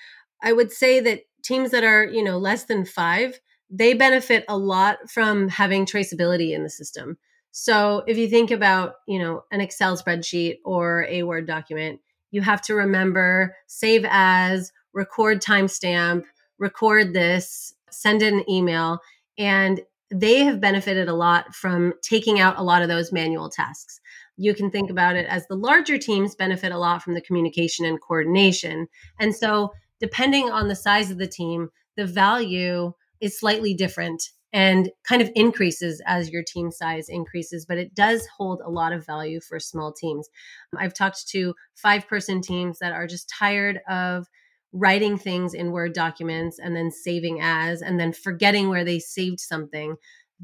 i 0.41 0.51
would 0.51 0.71
say 0.71 0.99
that 0.99 1.21
teams 1.43 1.71
that 1.71 1.83
are 1.83 2.05
you 2.05 2.23
know 2.23 2.37
less 2.37 2.65
than 2.65 2.85
five 2.85 3.39
they 3.69 3.93
benefit 3.93 4.45
a 4.47 4.57
lot 4.57 4.97
from 5.09 5.49
having 5.49 5.85
traceability 5.85 6.51
in 6.51 6.63
the 6.63 6.69
system 6.69 7.17
so 7.53 8.03
if 8.07 8.17
you 8.17 8.27
think 8.27 8.51
about 8.51 8.95
you 9.07 9.17
know 9.17 9.45
an 9.51 9.61
excel 9.61 9.95
spreadsheet 9.95 10.57
or 10.65 11.05
a 11.07 11.23
word 11.23 11.47
document 11.47 12.01
you 12.31 12.41
have 12.41 12.61
to 12.61 12.73
remember 12.73 13.55
save 13.67 14.05
as 14.09 14.73
record 14.93 15.41
timestamp 15.41 16.25
record 16.59 17.13
this 17.13 17.73
send 17.93 18.21
it 18.21 18.33
an 18.33 18.49
email, 18.49 18.99
and 19.37 19.81
they 20.11 20.43
have 20.43 20.59
benefited 20.59 21.07
a 21.07 21.13
lot 21.13 21.55
from 21.55 21.93
taking 22.01 22.39
out 22.39 22.57
a 22.57 22.63
lot 22.63 22.81
of 22.81 22.89
those 22.89 23.11
manual 23.11 23.49
tasks. 23.49 23.99
You 24.35 24.53
can 24.53 24.71
think 24.71 24.89
about 24.89 25.15
it 25.15 25.25
as 25.27 25.47
the 25.47 25.55
larger 25.55 25.97
teams 25.97 26.35
benefit 26.35 26.71
a 26.71 26.77
lot 26.77 27.01
from 27.01 27.13
the 27.13 27.21
communication 27.21 27.85
and 27.85 28.01
coordination. 28.01 28.87
And 29.19 29.35
so, 29.35 29.73
depending 29.99 30.49
on 30.49 30.67
the 30.67 30.75
size 30.75 31.11
of 31.11 31.17
the 31.17 31.27
team, 31.27 31.69
the 31.95 32.05
value 32.05 32.93
is 33.21 33.39
slightly 33.39 33.73
different 33.73 34.23
and 34.53 34.91
kind 35.03 35.21
of 35.21 35.31
increases 35.33 36.01
as 36.05 36.29
your 36.29 36.43
team 36.43 36.71
size 36.71 37.09
increases, 37.09 37.65
but 37.65 37.79
it 37.79 37.95
does 37.95 38.27
hold 38.37 38.61
a 38.63 38.69
lot 38.69 38.93
of 38.93 39.05
value 39.05 39.41
for 39.41 39.59
small 39.59 39.91
teams. 39.91 40.29
I've 40.77 40.93
talked 40.93 41.27
to 41.29 41.55
five 41.75 42.07
person 42.07 42.41
teams 42.41 42.77
that 42.79 42.93
are 42.93 43.07
just 43.07 43.27
tired 43.27 43.79
of 43.89 44.27
writing 44.71 45.17
things 45.17 45.53
in 45.53 45.71
Word 45.71 45.93
documents 45.93 46.59
and 46.59 46.75
then 46.75 46.91
saving 46.91 47.39
as 47.41 47.81
and 47.81 47.99
then 47.99 48.13
forgetting 48.13 48.69
where 48.69 48.85
they 48.85 48.99
saved 48.99 49.39
something 49.39 49.95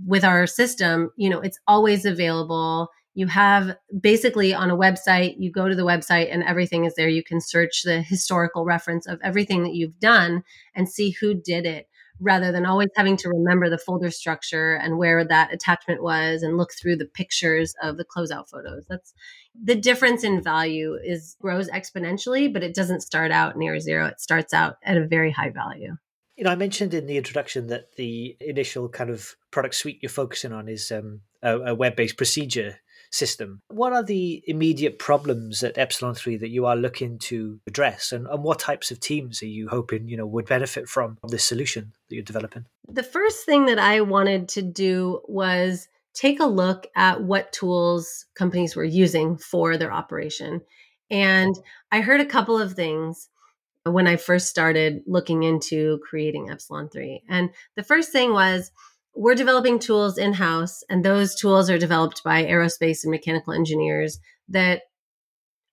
with 0.06 0.24
our 0.24 0.48
system, 0.48 1.12
you 1.16 1.30
know, 1.30 1.42
it's 1.42 1.60
always 1.68 2.06
available. 2.06 2.90
You 3.16 3.28
have 3.28 3.76
basically 4.00 4.54
on 4.54 4.70
a 4.70 4.78
website, 4.78 5.36
you 5.40 5.52
go 5.52 5.68
to 5.68 5.76
the 5.76 5.84
website 5.84 6.32
and 6.32 6.44
everything 6.44 6.86
is 6.86 6.96
there. 6.96 7.10
You 7.10 7.24
can 7.24 7.42
search 7.42 7.82
the 7.84 8.02
historical 8.02 8.66
reference 8.66 9.08
of 9.08 9.20
everything 9.24 9.64
that 9.64 9.74
you've 9.74 10.00
done 10.00 10.44
and 10.74 10.88
see 10.88 11.12
who 11.12 11.34
did 11.34 11.66
it 11.66 11.89
rather 12.20 12.52
than 12.52 12.66
always 12.66 12.90
having 12.96 13.18
to 13.18 13.30
remember 13.30 13.70
the 13.70 13.78
folder 13.78 14.12
structure 14.12 14.76
and 14.76 14.98
where 14.98 15.24
that 15.26 15.54
attachment 15.54 16.04
was 16.04 16.44
and 16.44 16.58
look 16.58 16.72
through 16.74 16.98
the 16.98 17.06
pictures 17.06 17.74
of 17.82 17.98
the 17.98 18.06
closeout 18.06 18.50
photos. 18.50 18.86
That's 18.90 19.14
the 19.62 19.76
difference 19.76 20.24
in 20.24 20.42
value 20.42 20.98
is 21.04 21.36
grows 21.42 21.70
exponentially, 21.70 22.52
but 22.52 22.64
it 22.64 22.76
doesn't 22.76 23.02
start 23.02 23.32
out 23.32 23.58
near 23.58 23.80
zero. 23.80 24.08
It 24.08 24.22
starts 24.22 24.54
out 24.54 24.78
at 24.84 24.98
a 24.98 25.08
very 25.08 25.32
high 25.32 25.50
value. 25.50 25.96
You 26.36 26.46
know, 26.46 26.52
I 26.52 26.56
mentioned 26.56 26.94
in 26.94 27.06
the 27.06 27.18
introduction 27.18 27.68
that 27.68 27.96
the 27.98 28.38
initial 28.40 28.88
kind 28.88 29.10
of 29.10 29.36
product 29.52 29.76
suite 29.76 30.00
you're 30.02 30.10
focusing 30.10 30.54
on 30.54 30.70
is 30.70 30.92
um, 30.92 31.22
a, 31.42 31.58
a 31.60 31.76
web-based 31.76 32.16
procedure 32.16 32.78
system. 33.12 33.62
What 33.68 33.94
are 33.94 34.04
the 34.04 34.44
immediate 34.48 35.00
problems 35.00 35.64
at 35.64 35.78
Epsilon 35.78 36.16
3 36.16 36.38
that 36.38 36.50
you 36.50 36.66
are 36.66 36.76
looking 36.76 37.18
to 37.20 37.60
address 37.68 38.12
and, 38.12 38.28
and 38.28 38.44
what 38.44 38.60
types 38.60 38.92
of 38.92 39.00
teams 39.00 39.42
are 39.42 39.48
you 39.48 39.68
hoping, 39.70 40.08
you 40.08 40.18
know, 40.18 40.28
would 40.28 40.46
benefit 40.46 40.88
from 40.88 41.18
this 41.28 41.44
solution 41.44 41.94
that 42.10 42.16
you're 42.16 42.24
developing? 42.24 42.66
The 42.88 43.04
first 43.04 43.46
thing 43.46 43.66
that 43.66 43.80
I 43.80 44.02
wanted 44.02 44.48
to 44.50 44.62
do 44.62 45.22
was 45.28 45.88
take 46.14 46.40
a 46.40 46.46
look 46.46 46.88
at 46.96 47.24
what 47.24 47.54
tools 47.54 48.26
companies 48.36 48.76
were 48.76 48.84
using 48.84 49.38
for 49.38 49.78
their 49.78 49.92
operation. 49.92 50.62
And 51.10 51.56
I 51.92 52.02
heard 52.02 52.22
a 52.22 52.26
couple 52.26 52.60
of 52.60 52.74
things 52.74 53.30
when 53.86 54.08
I 54.08 54.18
first 54.18 54.48
started 54.48 55.02
looking 55.08 55.44
into 55.44 56.00
creating 56.08 56.50
Epsilon 56.50 56.90
3. 56.90 57.24
And 57.30 57.50
the 57.76 57.84
first 57.84 58.12
thing 58.12 58.34
was 58.34 58.72
we're 59.16 59.36
developing 59.36 59.80
tools 59.80 60.18
in 60.18 60.34
house, 60.34 60.84
and 60.90 61.04
those 61.04 61.36
tools 61.36 61.70
are 61.70 61.78
developed 61.78 62.24
by 62.24 62.46
aerospace 62.46 63.04
and 63.04 63.12
mechanical 63.12 63.54
engineers 63.54 64.20
that 64.48 64.84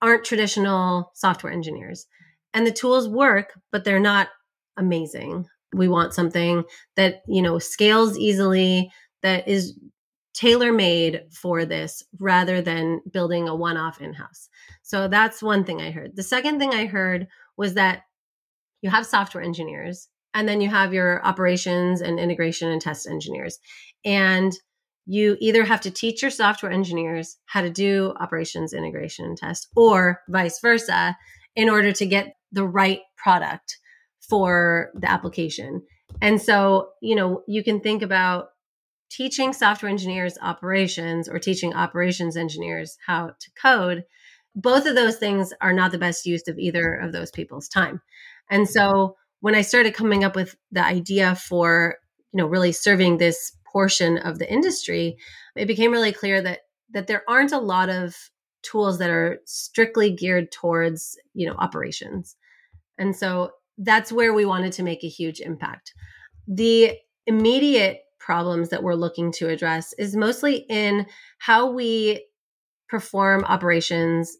aren't 0.02 0.25
traditional 0.25 1.12
software 1.14 1.52
engineers. 1.52 2.07
And 2.55 2.66
the 2.66 2.73
tools 2.73 3.09
work, 3.09 3.52
but 3.73 3.85
they're 3.85 4.00
not 4.00 4.28
amazing. 4.76 5.47
We 5.75 5.88
want 5.88 6.14
something 6.14 6.64
that, 6.97 7.23
you 7.28 7.43
know, 7.43 7.59
scales 7.59 8.19
easily, 8.19 8.90
that 9.23 9.49
is 9.49 9.78
tailor 10.35 10.73
made 10.73 11.23
for 11.33 11.64
this 11.64 12.02
rather 12.19 12.61
than 12.61 13.00
building 13.11 13.49
a 13.49 13.57
one 13.57 13.76
off 13.76 14.00
in 14.00 14.12
house. 14.12 14.49
So 14.83 15.09
that's 15.09 15.43
one 15.43 15.64
thing 15.64 15.81
I 15.81 15.90
heard. 15.90 16.14
The 16.14 16.23
second 16.23 16.59
thing 16.59 16.75
I 16.75 16.87
heard 16.87 17.26
was 17.57 17.75
that 17.75 18.02
you 18.83 18.90
have 18.90 19.07
software 19.07 19.43
engineers 19.43 20.09
and 20.37 20.47
then 20.47 20.61
you 20.61 20.69
have 20.69 20.93
your 20.93 21.25
operations 21.26 22.02
and 22.02 22.21
integration 22.21 22.71
and 22.71 22.81
test 22.81 23.09
engineers. 23.09 23.59
And 24.05 24.52
you 25.07 25.38
either 25.40 25.64
have 25.64 25.81
to 25.81 25.90
teach 25.90 26.21
your 26.21 26.31
software 26.31 26.71
engineers 26.71 27.38
how 27.47 27.62
to 27.62 27.71
do 27.71 28.12
operations, 28.21 28.75
integration, 28.75 29.25
and 29.25 29.38
test, 29.38 29.69
or 29.75 30.21
vice 30.28 30.61
versa, 30.61 31.16
in 31.55 31.71
order 31.71 31.90
to 31.90 32.05
get 32.05 32.35
the 32.52 32.66
right 32.66 33.00
product 33.16 33.78
for 34.28 34.90
the 34.95 35.11
application. 35.11 35.83
And 36.21 36.40
so, 36.40 36.90
you 37.00 37.16
know, 37.16 37.43
you 37.49 37.64
can 37.64 37.81
think 37.81 38.02
about 38.02 38.49
teaching 39.11 39.55
software 39.55 39.90
engineers 39.90 40.37
operations 40.43 41.31
or 41.31 41.38
teaching 41.38 41.73
operations 41.73 42.37
engineers 42.37 42.99
how 43.07 43.28
to 43.28 43.50
code. 43.61 44.05
Both 44.55 44.85
of 44.85 44.97
those 44.97 45.16
things 45.16 45.55
are 45.62 45.73
not 45.73 45.93
the 45.93 45.99
best 45.99 46.26
use 46.26 46.47
of 46.47 46.59
either 46.59 46.95
of 46.95 47.12
those 47.12 47.31
people's 47.31 47.69
time. 47.69 48.02
And 48.50 48.69
so, 48.69 49.16
when 49.40 49.55
I 49.55 49.62
started 49.62 49.95
coming 49.95 50.25
up 50.25 50.35
with 50.35 50.57
the 50.73 50.85
idea 50.85 51.35
for, 51.35 51.97
you 52.33 52.38
know, 52.38 52.47
really 52.47 52.73
serving 52.73 53.19
this 53.19 53.52
portion 53.64 54.19
of 54.19 54.38
the 54.38 54.50
industry, 54.50 55.16
it 55.55 55.66
became 55.66 55.93
really 55.93 56.12
clear 56.12 56.40
that 56.43 56.61
that 56.93 57.07
there 57.07 57.25
aren't 57.28 57.52
a 57.52 57.59
lot 57.59 57.88
of 57.88 58.16
tools 58.62 58.99
that 58.99 59.11
are 59.11 59.40
strictly 59.45 60.11
geared 60.11 60.50
towards, 60.50 61.19
you 61.35 61.47
know, 61.47 61.55
operations. 61.59 62.37
And 62.99 63.14
so 63.14 63.50
that's 63.78 64.12
where 64.12 64.33
we 64.33 64.45
wanted 64.45 64.73
to 64.75 64.83
make 64.83 65.05
a 65.05 65.09
huge 65.09 65.40
impact. 65.40 65.93
The 66.49 66.93
immediate 67.26 68.00
problems 68.19 68.71
that 68.71 68.83
we're 68.83 68.95
looking 68.95 69.31
to 69.33 69.49
address 69.49 69.93
is 69.99 70.16
mostly 70.16 70.64
in 70.69 71.07
how 71.38 71.71
we 71.71 72.26
perform 72.88 73.45
operations 73.45 74.37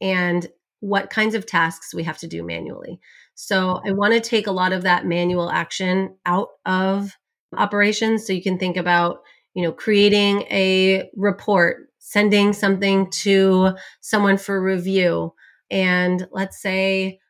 and 0.00 0.46
what 0.80 1.10
kinds 1.10 1.34
of 1.34 1.46
tasks 1.46 1.94
we 1.94 2.02
have 2.02 2.18
to 2.18 2.26
do 2.26 2.42
manually. 2.42 3.00
So 3.34 3.74
mm-hmm. 3.74 3.88
I 3.88 3.92
want 3.92 4.14
to 4.14 4.20
take 4.20 4.46
a 4.46 4.52
lot 4.52 4.72
of 4.72 4.82
that 4.82 5.06
manual 5.06 5.50
action 5.50 6.16
out 6.26 6.48
of 6.66 7.16
operations. 7.56 8.26
So 8.26 8.32
you 8.32 8.42
can 8.42 8.58
think 8.58 8.76
about, 8.76 9.20
you 9.54 9.62
know, 9.62 9.72
creating 9.72 10.42
a 10.50 11.08
report, 11.16 11.88
sending 11.98 12.52
something 12.52 13.10
to 13.10 13.74
someone 14.00 14.38
for 14.38 14.62
review. 14.62 15.34
And 15.70 16.26
let's 16.32 16.60
say 16.60 17.20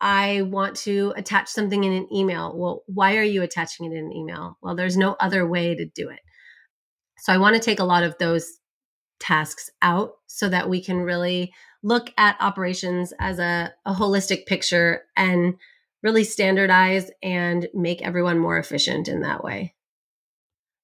I 0.00 0.42
want 0.42 0.76
to 0.76 1.14
attach 1.16 1.48
something 1.48 1.84
in 1.84 1.92
an 1.92 2.08
email. 2.12 2.52
Well, 2.56 2.82
why 2.86 3.16
are 3.16 3.22
you 3.22 3.42
attaching 3.42 3.86
it 3.86 3.96
in 3.96 4.06
an 4.06 4.12
email? 4.12 4.58
Well, 4.62 4.76
there's 4.76 4.96
no 4.96 5.16
other 5.20 5.46
way 5.46 5.74
to 5.74 5.86
do 5.86 6.10
it. 6.10 6.20
So 7.18 7.32
I 7.32 7.38
want 7.38 7.54
to 7.54 7.62
take 7.62 7.80
a 7.80 7.84
lot 7.84 8.04
of 8.04 8.14
those 8.18 8.58
tasks 9.18 9.70
out 9.80 10.12
so 10.26 10.48
that 10.48 10.68
we 10.68 10.82
can 10.82 10.98
really 10.98 11.52
look 11.82 12.12
at 12.18 12.36
operations 12.40 13.12
as 13.20 13.38
a, 13.38 13.72
a 13.84 13.92
holistic 13.92 14.46
picture 14.46 15.02
and 15.16 15.54
really 16.02 16.24
standardize 16.24 17.10
and 17.22 17.68
make 17.74 18.02
everyone 18.02 18.38
more 18.38 18.58
efficient 18.58 19.08
in 19.08 19.20
that 19.22 19.42
way. 19.42 19.74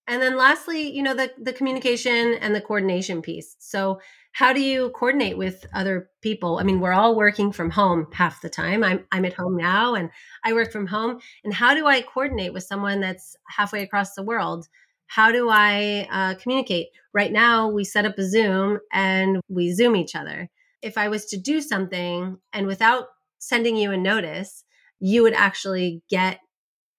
And 0.08 0.20
then 0.20 0.36
lastly, 0.36 0.90
you 0.90 1.02
know, 1.02 1.14
the 1.14 1.30
the 1.40 1.52
communication 1.52 2.34
and 2.34 2.54
the 2.54 2.60
coordination 2.60 3.22
piece. 3.22 3.54
So 3.60 4.00
how 4.32 4.52
do 4.52 4.60
you 4.60 4.90
coordinate 4.90 5.38
with 5.38 5.66
other 5.74 6.10
people? 6.22 6.58
I 6.58 6.64
mean, 6.64 6.80
we're 6.80 6.92
all 6.92 7.14
working 7.14 7.52
from 7.52 7.70
home 7.70 8.08
half 8.12 8.40
the 8.40 8.50
time. 8.50 8.82
I'm 8.82 9.04
I'm 9.12 9.24
at 9.24 9.34
home 9.34 9.56
now 9.56 9.94
and 9.94 10.10
I 10.44 10.54
work 10.54 10.72
from 10.72 10.86
home. 10.86 11.20
And 11.44 11.54
how 11.54 11.74
do 11.74 11.86
I 11.86 12.02
coordinate 12.02 12.52
with 12.52 12.64
someone 12.64 13.00
that's 13.00 13.36
halfway 13.48 13.82
across 13.82 14.14
the 14.14 14.22
world? 14.22 14.66
How 15.06 15.30
do 15.30 15.50
I 15.50 16.08
uh, 16.10 16.34
communicate? 16.34 16.88
Right 17.14 17.30
now, 17.30 17.68
we 17.68 17.84
set 17.84 18.06
up 18.06 18.18
a 18.18 18.26
Zoom 18.26 18.78
and 18.92 19.40
we 19.48 19.72
Zoom 19.72 19.94
each 19.94 20.16
other. 20.16 20.48
If 20.82 20.98
I 20.98 21.08
was 21.08 21.26
to 21.26 21.36
do 21.36 21.60
something 21.60 22.38
and 22.52 22.66
without 22.66 23.06
sending 23.38 23.76
you 23.76 23.92
a 23.92 23.96
notice, 23.96 24.64
you 25.00 25.22
would 25.22 25.34
actually 25.34 26.02
get 26.08 26.40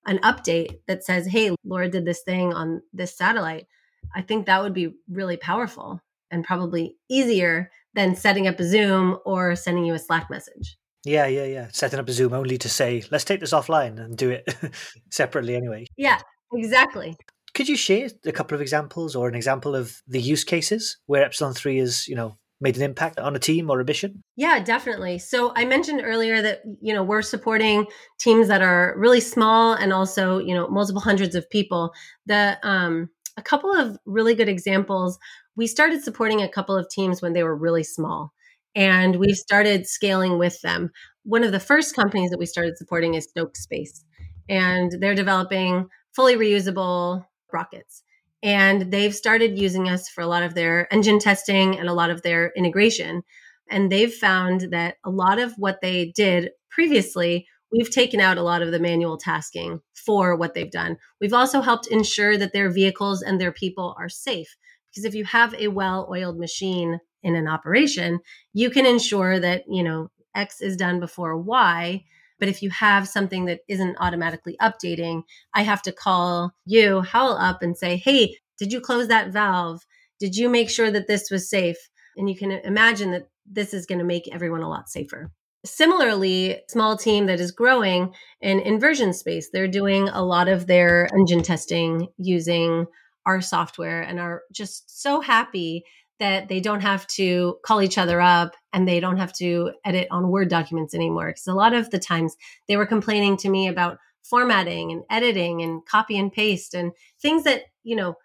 an 0.05 0.19
update 0.19 0.79
that 0.87 1.03
says, 1.03 1.27
hey, 1.27 1.55
Laura 1.63 1.89
did 1.89 2.05
this 2.05 2.21
thing 2.21 2.53
on 2.53 2.81
this 2.91 3.17
satellite, 3.17 3.67
I 4.15 4.21
think 4.21 4.45
that 4.45 4.61
would 4.61 4.73
be 4.73 4.93
really 5.09 5.37
powerful 5.37 6.01
and 6.29 6.43
probably 6.43 6.97
easier 7.09 7.71
than 7.93 8.15
setting 8.15 8.47
up 8.47 8.59
a 8.59 8.65
Zoom 8.65 9.17
or 9.25 9.55
sending 9.55 9.85
you 9.85 9.93
a 9.93 9.99
Slack 9.99 10.29
message. 10.29 10.77
Yeah, 11.05 11.27
yeah, 11.27 11.45
yeah. 11.45 11.67
Setting 11.71 11.99
up 11.99 12.07
a 12.09 12.13
Zoom 12.13 12.33
only 12.33 12.57
to 12.57 12.69
say, 12.69 13.03
let's 13.11 13.25
take 13.25 13.39
this 13.39 13.53
offline 13.53 13.99
and 13.99 14.17
do 14.17 14.31
it 14.31 14.53
separately 15.11 15.55
anyway. 15.55 15.85
Yeah, 15.97 16.19
exactly. 16.53 17.15
Could 17.53 17.69
you 17.69 17.77
share 17.77 18.09
a 18.25 18.31
couple 18.31 18.55
of 18.55 18.61
examples 18.61 19.15
or 19.15 19.27
an 19.27 19.35
example 19.35 19.75
of 19.75 20.01
the 20.07 20.21
use 20.21 20.43
cases 20.43 20.97
where 21.05 21.23
Epsilon 21.23 21.53
3 21.53 21.77
is, 21.77 22.07
you 22.07 22.15
know, 22.15 22.37
made 22.63 22.77
an 22.77 22.81
impact 22.81 23.19
on 23.19 23.35
a 23.35 23.39
team 23.39 23.69
or 23.69 23.79
a 23.79 23.85
mission? 23.85 24.23
Yeah, 24.35 24.63
definitely. 24.63 25.19
So 25.19 25.53
I 25.55 25.65
mentioned 25.65 26.01
earlier 26.03 26.41
that 26.41 26.61
you 26.81 26.93
know 26.93 27.03
we're 27.03 27.21
supporting 27.21 27.85
teams 28.19 28.47
that 28.47 28.61
are 28.63 28.95
really 28.97 29.19
small 29.19 29.73
and 29.73 29.93
also 29.93 30.39
you 30.39 30.55
know 30.55 30.67
multiple 30.69 31.01
hundreds 31.01 31.35
of 31.35 31.47
people. 31.49 31.91
The 32.25 32.57
um, 32.63 33.09
a 33.37 33.41
couple 33.41 33.71
of 33.75 33.97
really 34.05 34.33
good 34.33 34.49
examples. 34.49 35.19
We 35.55 35.67
started 35.67 36.03
supporting 36.03 36.41
a 36.41 36.49
couple 36.49 36.75
of 36.75 36.89
teams 36.89 37.21
when 37.21 37.33
they 37.33 37.43
were 37.43 37.55
really 37.55 37.83
small, 37.83 38.33
and 38.73 39.17
we've 39.17 39.37
started 39.37 39.85
scaling 39.85 40.39
with 40.39 40.59
them. 40.61 40.89
One 41.23 41.43
of 41.43 41.51
the 41.51 41.59
first 41.59 41.95
companies 41.95 42.31
that 42.31 42.39
we 42.39 42.45
started 42.45 42.77
supporting 42.77 43.13
is 43.13 43.25
Stoke 43.25 43.55
Space, 43.55 44.03
and 44.49 44.91
they're 44.99 45.15
developing 45.15 45.87
fully 46.15 46.35
reusable 46.35 47.25
rockets 47.51 48.02
and 48.43 48.91
they've 48.91 49.15
started 49.15 49.57
using 49.57 49.87
us 49.87 50.09
for 50.09 50.19
a 50.19 50.27
lot 50.27 50.43
of 50.43 50.53
their 50.53 50.93
engine 50.93 51.17
testing 51.17 51.79
and 51.79 51.87
a 51.87 51.93
lot 51.93 52.09
of 52.09 52.21
their 52.21 52.51
integration. 52.57 53.23
And 53.71 53.89
they've 53.89 54.13
found 54.13 54.67
that 54.71 54.97
a 55.05 55.09
lot 55.09 55.39
of 55.39 55.53
what 55.57 55.79
they 55.81 56.11
did 56.13 56.51
previously, 56.69 57.47
we've 57.71 57.89
taken 57.89 58.19
out 58.19 58.37
a 58.37 58.43
lot 58.43 58.61
of 58.61 58.71
the 58.71 58.79
manual 58.79 59.17
tasking 59.17 59.79
for 59.93 60.35
what 60.35 60.53
they've 60.53 60.69
done. 60.69 60.97
We've 61.21 61.33
also 61.33 61.61
helped 61.61 61.87
ensure 61.87 62.37
that 62.37 62.51
their 62.51 62.69
vehicles 62.69 63.21
and 63.21 63.39
their 63.39 63.53
people 63.53 63.95
are 63.97 64.09
safe. 64.09 64.57
Because 64.91 65.05
if 65.05 65.15
you 65.15 65.23
have 65.23 65.55
a 65.55 65.69
well 65.69 66.07
oiled 66.11 66.37
machine 66.37 66.99
in 67.23 67.35
an 67.35 67.47
operation, 67.47 68.19
you 68.53 68.69
can 68.69 68.85
ensure 68.85 69.39
that, 69.39 69.63
you 69.69 69.83
know, 69.83 70.11
X 70.35 70.61
is 70.61 70.75
done 70.75 70.99
before 70.99 71.37
Y 71.37 72.03
but 72.43 72.49
if 72.49 72.61
you 72.61 72.69
have 72.71 73.07
something 73.07 73.45
that 73.45 73.61
isn't 73.69 73.95
automatically 74.01 74.57
updating, 74.61 75.23
I 75.53 75.61
have 75.61 75.81
to 75.83 75.93
call 75.93 76.51
you, 76.65 76.99
Hal, 76.99 77.37
up 77.37 77.61
and 77.61 77.77
say, 77.77 77.95
hey, 77.95 78.35
did 78.59 78.73
you 78.73 78.81
close 78.81 79.07
that 79.07 79.31
valve? 79.31 79.85
Did 80.19 80.35
you 80.35 80.49
make 80.49 80.69
sure 80.69 80.91
that 80.91 81.07
this 81.07 81.31
was 81.31 81.49
safe? 81.49 81.77
And 82.17 82.29
you 82.29 82.35
can 82.35 82.51
imagine 82.51 83.11
that 83.11 83.29
this 83.49 83.73
is 83.73 83.85
going 83.85 83.99
to 83.99 84.03
make 84.03 84.27
everyone 84.29 84.61
a 84.61 84.67
lot 84.67 84.89
safer. 84.89 85.31
Similarly, 85.63 86.59
small 86.67 86.97
team 86.97 87.27
that 87.27 87.39
is 87.39 87.51
growing 87.53 88.13
in 88.41 88.59
Inversion 88.59 89.13
Space, 89.13 89.49
they're 89.49 89.69
doing 89.69 90.09
a 90.09 90.21
lot 90.21 90.49
of 90.49 90.67
their 90.67 91.07
engine 91.17 91.43
testing 91.43 92.09
using 92.17 92.87
our 93.25 93.39
software 93.39 94.01
and 94.01 94.19
are 94.19 94.41
just 94.51 95.01
so 95.01 95.21
happy 95.21 95.85
that 96.19 96.47
they 96.47 96.59
don't 96.59 96.81
have 96.81 97.05
to 97.07 97.57
call 97.65 97.81
each 97.81 97.97
other 97.97 98.21
up 98.21 98.55
and 98.71 98.87
they 98.87 98.99
don't 98.99 99.17
have 99.17 99.33
to 99.33 99.71
edit 99.85 100.07
on 100.11 100.29
Word 100.29 100.49
documents 100.49 100.93
anymore. 100.93 101.27
Because 101.27 101.47
a 101.47 101.53
lot 101.53 101.73
of 101.73 101.89
the 101.89 101.99
times 101.99 102.35
they 102.67 102.77
were 102.77 102.85
complaining 102.85 103.37
to 103.37 103.49
me 103.49 103.67
about 103.67 103.97
formatting 104.23 104.91
and 104.91 105.03
editing 105.09 105.61
and 105.61 105.85
copy 105.85 106.17
and 106.17 106.31
paste 106.31 106.73
and 106.73 106.91
things 107.21 107.43
that, 107.43 107.63
you 107.83 107.95
know, 107.95 108.15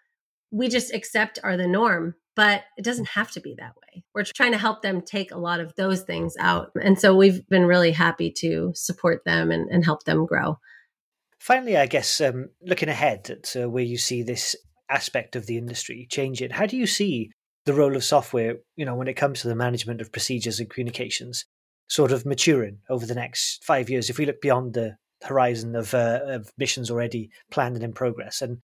we 0.51 0.67
just 0.67 0.93
accept 0.93 1.39
are 1.43 1.57
the 1.57 1.67
norm. 1.67 2.15
But 2.35 2.63
it 2.77 2.85
doesn't 2.85 3.09
have 3.09 3.31
to 3.31 3.41
be 3.41 3.55
that 3.59 3.73
way. 3.75 4.03
We're 4.15 4.23
trying 4.23 4.53
to 4.53 4.57
help 4.57 4.81
them 4.81 5.01
take 5.01 5.31
a 5.31 5.37
lot 5.37 5.59
of 5.59 5.75
those 5.75 6.03
things 6.03 6.35
out. 6.39 6.71
And 6.81 6.97
so 6.97 7.13
we've 7.13 7.45
been 7.49 7.65
really 7.65 7.91
happy 7.91 8.31
to 8.37 8.71
support 8.75 9.25
them 9.25 9.51
and, 9.51 9.69
and 9.69 9.83
help 9.83 10.03
them 10.03 10.25
grow. 10.25 10.57
Finally, 11.37 11.75
I 11.75 11.85
guess 11.85 12.21
um, 12.21 12.49
looking 12.61 12.87
ahead 12.87 13.29
at 13.29 13.61
uh, 13.61 13.69
where 13.69 13.83
you 13.83 13.97
see 13.97 14.23
this 14.23 14.55
aspect 14.89 15.35
of 15.35 15.47
the 15.47 15.57
industry 15.57 16.07
changing, 16.09 16.51
how 16.51 16.65
do 16.65 16.77
you 16.77 16.87
see 16.87 17.31
the 17.69 17.75
role 17.75 17.95
of 17.95 18.03
software, 18.03 18.55
you 18.75 18.83
know, 18.83 18.95
when 18.95 19.07
it 19.07 19.13
comes 19.13 19.41
to 19.41 19.47
the 19.47 19.55
management 19.55 20.01
of 20.01 20.11
procedures 20.11 20.59
and 20.59 20.71
communications, 20.71 21.45
sort 21.87 22.11
of 22.11 22.25
maturing 22.25 22.79
over 22.89 23.05
the 23.05 23.13
next 23.13 23.63
five 23.63 23.91
years. 23.91 24.09
If 24.09 24.17
we 24.17 24.25
look 24.25 24.41
beyond 24.41 24.73
the 24.73 24.97
horizon 25.23 25.75
of, 25.75 25.93
uh, 25.93 26.21
of 26.23 26.51
missions 26.57 26.89
already 26.89 27.29
planned 27.51 27.75
and 27.75 27.83
in 27.83 27.93
progress, 27.93 28.41
and 28.41 28.57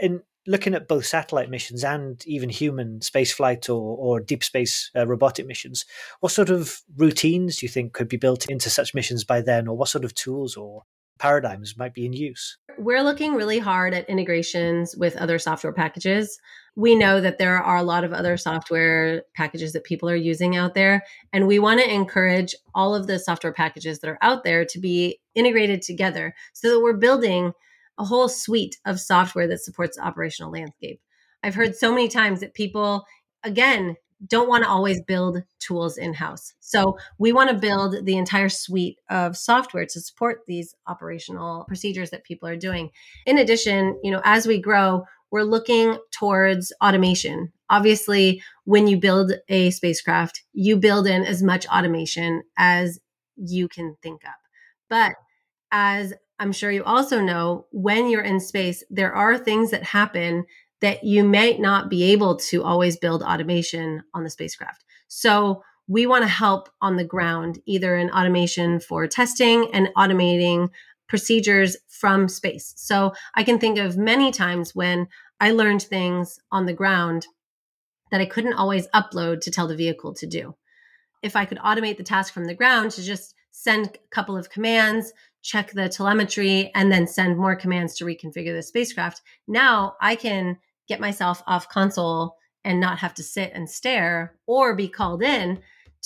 in 0.00 0.22
looking 0.46 0.74
at 0.74 0.86
both 0.86 1.06
satellite 1.06 1.50
missions 1.50 1.82
and 1.82 2.24
even 2.24 2.50
human 2.50 3.00
space 3.00 3.32
flight 3.32 3.68
or, 3.68 3.96
or 3.96 4.20
deep 4.20 4.44
space 4.44 4.92
uh, 4.96 5.08
robotic 5.08 5.44
missions, 5.44 5.84
what 6.20 6.30
sort 6.30 6.48
of 6.48 6.82
routines 6.96 7.56
do 7.56 7.66
you 7.66 7.68
think 7.68 7.92
could 7.92 8.08
be 8.08 8.16
built 8.16 8.48
into 8.48 8.70
such 8.70 8.94
missions 8.94 9.24
by 9.24 9.40
then, 9.40 9.66
or 9.66 9.76
what 9.76 9.88
sort 9.88 10.04
of 10.04 10.14
tools 10.14 10.56
or 10.56 10.84
paradigms 11.18 11.76
might 11.76 11.94
be 11.94 12.06
in 12.06 12.12
use? 12.12 12.56
We're 12.78 13.02
looking 13.02 13.34
really 13.34 13.58
hard 13.58 13.92
at 13.92 14.08
integrations 14.08 14.94
with 14.96 15.16
other 15.16 15.40
software 15.40 15.72
packages. 15.72 16.38
We 16.74 16.94
know 16.94 17.20
that 17.20 17.38
there 17.38 17.62
are 17.62 17.76
a 17.76 17.82
lot 17.82 18.02
of 18.02 18.12
other 18.12 18.36
software 18.36 19.24
packages 19.36 19.74
that 19.74 19.84
people 19.84 20.08
are 20.08 20.16
using 20.16 20.56
out 20.56 20.74
there, 20.74 21.02
and 21.32 21.46
we 21.46 21.58
want 21.58 21.80
to 21.80 21.92
encourage 21.92 22.54
all 22.74 22.94
of 22.94 23.06
the 23.06 23.18
software 23.18 23.52
packages 23.52 23.98
that 23.98 24.08
are 24.08 24.18
out 24.22 24.42
there 24.42 24.64
to 24.64 24.78
be 24.80 25.20
integrated 25.34 25.82
together 25.82 26.34
so 26.54 26.70
that 26.70 26.80
we're 26.80 26.94
building 26.94 27.52
a 27.98 28.04
whole 28.04 28.28
suite 28.28 28.78
of 28.86 28.98
software 28.98 29.46
that 29.48 29.60
supports 29.60 29.96
the 29.96 30.04
operational 30.04 30.50
landscape. 30.50 31.00
I've 31.42 31.54
heard 31.54 31.76
so 31.76 31.90
many 31.90 32.08
times 32.08 32.40
that 32.40 32.54
people, 32.54 33.04
again, 33.42 33.96
don't 34.26 34.48
want 34.48 34.62
to 34.64 34.70
always 34.70 35.02
build 35.02 35.42
tools 35.58 35.98
in 35.98 36.14
house. 36.14 36.54
So 36.60 36.96
we 37.18 37.32
want 37.32 37.50
to 37.50 37.56
build 37.56 38.06
the 38.06 38.16
entire 38.16 38.48
suite 38.48 38.98
of 39.10 39.36
software 39.36 39.84
to 39.84 40.00
support 40.00 40.42
these 40.46 40.74
operational 40.86 41.64
procedures 41.64 42.10
that 42.10 42.24
people 42.24 42.48
are 42.48 42.56
doing. 42.56 42.90
In 43.26 43.38
addition, 43.38 43.98
you 44.02 44.12
know, 44.12 44.22
as 44.24 44.46
we 44.46 44.60
grow, 44.60 45.04
we're 45.32 45.42
looking 45.42 45.98
towards 46.12 46.72
automation. 46.80 47.52
Obviously, 47.70 48.42
when 48.64 48.86
you 48.86 48.98
build 48.98 49.32
a 49.48 49.70
spacecraft, 49.70 50.42
you 50.52 50.76
build 50.76 51.06
in 51.06 51.24
as 51.24 51.42
much 51.42 51.66
automation 51.66 52.42
as 52.56 53.00
you 53.36 53.66
can 53.66 53.96
think 54.02 54.24
up. 54.26 54.36
But 54.88 55.14
as 55.72 56.12
I'm 56.38 56.52
sure 56.52 56.70
you 56.70 56.84
also 56.84 57.20
know, 57.20 57.66
when 57.72 58.10
you're 58.10 58.22
in 58.22 58.40
space, 58.40 58.84
there 58.90 59.14
are 59.14 59.38
things 59.38 59.70
that 59.70 59.82
happen 59.82 60.44
that 60.82 61.02
you 61.02 61.24
might 61.24 61.60
not 61.60 61.88
be 61.88 62.12
able 62.12 62.36
to 62.36 62.62
always 62.62 62.96
build 62.96 63.22
automation 63.22 64.02
on 64.12 64.24
the 64.24 64.30
spacecraft. 64.30 64.84
So 65.08 65.62
we 65.88 66.06
want 66.06 66.22
to 66.22 66.28
help 66.28 66.68
on 66.80 66.96
the 66.96 67.04
ground, 67.04 67.60
either 67.64 67.96
in 67.96 68.10
automation 68.10 68.80
for 68.80 69.06
testing 69.06 69.72
and 69.72 69.88
automating 69.96 70.68
procedures 71.12 71.76
from 71.88 72.26
space. 72.26 72.72
So 72.78 73.12
I 73.34 73.44
can 73.44 73.58
think 73.58 73.78
of 73.78 73.98
many 73.98 74.32
times 74.32 74.74
when 74.74 75.08
I 75.40 75.50
learned 75.50 75.82
things 75.82 76.40
on 76.50 76.64
the 76.64 76.72
ground 76.72 77.26
that 78.10 78.22
I 78.22 78.24
couldn't 78.24 78.54
always 78.54 78.88
upload 78.94 79.42
to 79.42 79.50
tell 79.50 79.68
the 79.68 79.76
vehicle 79.76 80.14
to 80.14 80.26
do. 80.26 80.56
If 81.22 81.36
I 81.36 81.44
could 81.44 81.58
automate 81.58 81.98
the 81.98 82.02
task 82.02 82.32
from 82.32 82.46
the 82.46 82.54
ground 82.54 82.92
to 82.92 83.02
just 83.02 83.34
send 83.50 83.88
a 83.88 83.98
couple 84.10 84.38
of 84.38 84.48
commands, 84.48 85.12
check 85.42 85.72
the 85.72 85.90
telemetry, 85.90 86.70
and 86.74 86.90
then 86.90 87.06
send 87.06 87.36
more 87.36 87.56
commands 87.56 87.94
to 87.96 88.06
reconfigure 88.06 88.56
the 88.56 88.62
spacecraft, 88.62 89.20
now 89.46 89.96
I 90.00 90.14
can 90.14 90.56
get 90.88 90.98
myself 90.98 91.42
off 91.46 91.68
console 91.68 92.36
and 92.64 92.80
not 92.80 93.00
have 93.00 93.12
to 93.16 93.22
sit 93.22 93.52
and 93.52 93.68
stare 93.68 94.34
or 94.46 94.74
be 94.74 94.88
called 94.88 95.22
in 95.22 95.60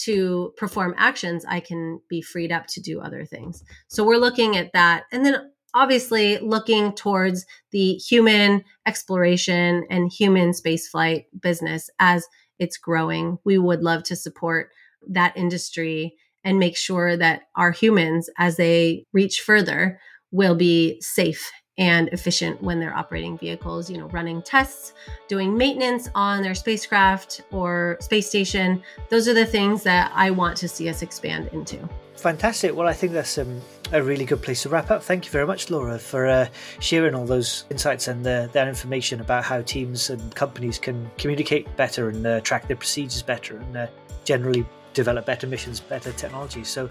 to 0.04 0.52
perform 0.56 0.94
actions, 0.96 1.44
I 1.48 1.60
can 1.60 2.00
be 2.08 2.20
freed 2.20 2.52
up 2.52 2.66
to 2.68 2.80
do 2.80 3.00
other 3.00 3.24
things. 3.24 3.64
So 3.88 4.04
we're 4.04 4.18
looking 4.18 4.56
at 4.56 4.72
that. 4.72 5.04
And 5.12 5.24
then 5.24 5.50
obviously 5.74 6.38
looking 6.38 6.94
towards 6.94 7.44
the 7.70 7.94
human 7.94 8.64
exploration 8.86 9.86
and 9.90 10.10
human 10.10 10.52
spaceflight 10.52 11.26
business 11.40 11.90
as 11.98 12.26
it's 12.58 12.78
growing. 12.78 13.38
We 13.44 13.58
would 13.58 13.82
love 13.82 14.02
to 14.04 14.16
support 14.16 14.70
that 15.08 15.36
industry 15.36 16.16
and 16.44 16.58
make 16.58 16.76
sure 16.76 17.16
that 17.16 17.42
our 17.56 17.72
humans, 17.72 18.30
as 18.38 18.56
they 18.56 19.04
reach 19.12 19.40
further, 19.40 20.00
will 20.30 20.54
be 20.54 21.00
safe 21.00 21.50
and 21.78 22.08
efficient 22.08 22.62
when 22.62 22.80
they're 22.80 22.96
operating 22.96 23.36
vehicles, 23.36 23.90
you 23.90 23.98
know, 23.98 24.06
running 24.08 24.42
tests, 24.42 24.94
doing 25.28 25.56
maintenance 25.56 26.08
on 26.14 26.42
their 26.42 26.54
spacecraft 26.54 27.42
or 27.52 27.98
space 28.00 28.28
station. 28.28 28.82
Those 29.10 29.28
are 29.28 29.34
the 29.34 29.46
things 29.46 29.82
that 29.82 30.10
I 30.14 30.30
want 30.30 30.56
to 30.58 30.68
see 30.68 30.88
us 30.88 31.02
expand 31.02 31.48
into. 31.52 31.88
Fantastic. 32.16 32.74
Well, 32.74 32.88
I 32.88 32.94
think 32.94 33.12
that's 33.12 33.36
um, 33.36 33.60
a 33.92 34.02
really 34.02 34.24
good 34.24 34.42
place 34.42 34.62
to 34.62 34.68
wrap 34.68 34.90
up. 34.90 35.02
Thank 35.02 35.26
you 35.26 35.30
very 35.30 35.46
much, 35.46 35.70
Laura, 35.70 35.98
for 35.98 36.26
uh, 36.26 36.48
sharing 36.80 37.14
all 37.14 37.26
those 37.26 37.64
insights 37.70 38.08
and 38.08 38.26
uh, 38.26 38.46
that 38.48 38.66
information 38.68 39.20
about 39.20 39.44
how 39.44 39.60
teams 39.62 40.08
and 40.10 40.34
companies 40.34 40.78
can 40.78 41.10
communicate 41.18 41.74
better 41.76 42.08
and 42.08 42.26
uh, 42.26 42.40
track 42.40 42.68
their 42.68 42.76
procedures 42.76 43.22
better 43.22 43.58
and 43.58 43.76
uh, 43.76 43.86
generally 44.24 44.64
develop 44.94 45.26
better 45.26 45.46
missions, 45.46 45.78
better 45.78 46.10
technology. 46.12 46.64
So, 46.64 46.88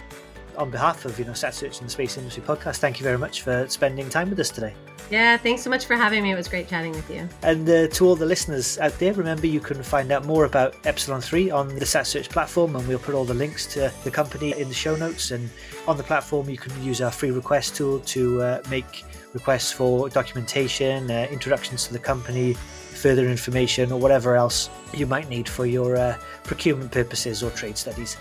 on 0.58 0.70
behalf 0.70 1.06
of 1.06 1.18
you 1.20 1.26
know 1.26 1.32
SatSearch 1.32 1.80
and 1.80 1.88
the 1.88 1.91
Space 1.91 2.18
Industry 2.18 2.44
Podcast, 2.44 2.78
thank 2.78 3.00
you 3.00 3.04
very 3.04 3.18
much 3.18 3.41
for 3.41 3.68
spending 3.68 4.10
time 4.10 4.30
with 4.30 4.39
us 4.39 4.50
today. 4.50 4.74
Yeah, 5.12 5.38
thanks 5.38 5.62
so 5.62 5.70
much 5.70 5.86
for 5.86 5.96
having 5.96 6.24
me. 6.24 6.32
It 6.32 6.36
was 6.36 6.48
great 6.48 6.68
chatting 6.68 6.91
with 6.91 7.10
you. 7.10 7.30
And 7.44 7.70
uh, 7.70 7.88
to 7.88 8.08
all 8.08 8.15
the 8.15 8.26
listeners 8.26 8.80
out 8.80 8.98
there, 8.98 9.13
remember 9.13 9.46
you 9.46 9.60
can 9.60 9.84
find 9.84 10.12
out 10.12 10.26
more 10.26 10.46
about 10.46 10.76
Epsilon 10.84 11.22
3 11.22 11.52
on 11.52 11.68
the 11.68 11.86
SatSearch 11.86 12.30
platform, 12.30 12.76
and 12.76 12.88
we'll 12.88 12.98
put 12.98 13.13
all 13.13 13.26
the 13.26 13.34
links 13.34 13.68
to 13.74 13.91
the 14.04 14.10
company 14.10 14.60
in 14.60 14.68
the 14.68 14.74
show 14.74 14.96
notes. 14.96 15.30
And 15.30 15.50
on 15.88 15.98
the 15.98 16.04
platform, 16.04 16.50
you 16.50 16.58
can 16.58 16.84
use 16.84 17.02
our 17.02 17.12
free 17.12 17.32
request 17.32 17.76
tool 17.76 18.00
to 18.00 18.41
uh, 18.41 18.63
make 18.70 19.04
requests 19.34 19.72
for 19.72 20.10
documentation, 20.10 21.12
uh, 21.12 21.28
introductions 21.30 21.86
to 21.86 21.94
the 21.94 22.00
company, 22.00 22.54
further 22.54 23.28
information, 23.28 23.91
or 23.91 24.00
whatever 24.00 24.36
else 24.36 24.72
you 24.91 25.06
might 25.06 25.30
need 25.30 25.48
for 25.48 25.68
your 25.68 25.98
uh, 25.98 26.18
procurement 26.44 26.91
purposes 26.91 27.44
or 27.44 27.52
trade 27.52 27.78
studies. 27.78 28.18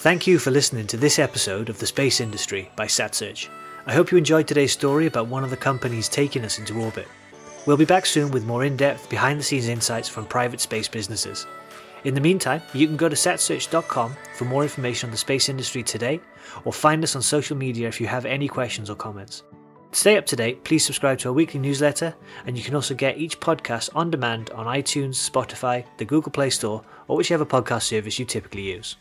Thank 0.00 0.26
you 0.26 0.38
for 0.38 0.50
listening 0.50 0.86
to 0.86 0.96
this 0.96 1.18
episode 1.18 1.68
of 1.68 1.78
The 1.78 1.86
Space 1.86 2.22
Industry 2.22 2.70
by 2.74 2.86
SatSearch. 2.86 3.50
I 3.84 3.92
hope 3.92 4.10
you 4.10 4.16
enjoyed 4.16 4.48
today's 4.48 4.72
story 4.72 5.04
about 5.04 5.26
one 5.26 5.44
of 5.44 5.50
the 5.50 5.58
companies 5.58 6.08
taking 6.08 6.42
us 6.42 6.58
into 6.58 6.80
orbit. 6.80 7.06
We'll 7.66 7.76
be 7.76 7.84
back 7.84 8.06
soon 8.06 8.30
with 8.30 8.46
more 8.46 8.64
in 8.64 8.78
depth, 8.78 9.10
behind 9.10 9.38
the 9.38 9.44
scenes 9.44 9.68
insights 9.68 10.08
from 10.08 10.24
private 10.24 10.62
space 10.62 10.88
businesses. 10.88 11.46
In 12.04 12.14
the 12.14 12.20
meantime, 12.22 12.62
you 12.72 12.86
can 12.86 12.96
go 12.96 13.10
to 13.10 13.14
satsearch.com 13.14 14.16
for 14.36 14.46
more 14.46 14.62
information 14.62 15.08
on 15.08 15.10
the 15.10 15.18
space 15.18 15.50
industry 15.50 15.82
today, 15.82 16.18
or 16.64 16.72
find 16.72 17.04
us 17.04 17.14
on 17.14 17.20
social 17.20 17.58
media 17.58 17.86
if 17.86 18.00
you 18.00 18.06
have 18.06 18.24
any 18.24 18.48
questions 18.48 18.88
or 18.88 18.96
comments. 18.96 19.42
To 19.92 19.98
stay 19.98 20.16
up 20.16 20.24
to 20.28 20.36
date, 20.36 20.64
please 20.64 20.82
subscribe 20.82 21.18
to 21.18 21.28
our 21.28 21.34
weekly 21.34 21.60
newsletter, 21.60 22.14
and 22.46 22.56
you 22.56 22.64
can 22.64 22.74
also 22.74 22.94
get 22.94 23.18
each 23.18 23.38
podcast 23.38 23.90
on 23.94 24.10
demand 24.10 24.48
on 24.52 24.64
iTunes, 24.64 25.30
Spotify, 25.30 25.84
the 25.98 26.06
Google 26.06 26.32
Play 26.32 26.48
Store, 26.48 26.82
or 27.06 27.18
whichever 27.18 27.44
podcast 27.44 27.82
service 27.82 28.18
you 28.18 28.24
typically 28.24 28.62
use. 28.62 28.96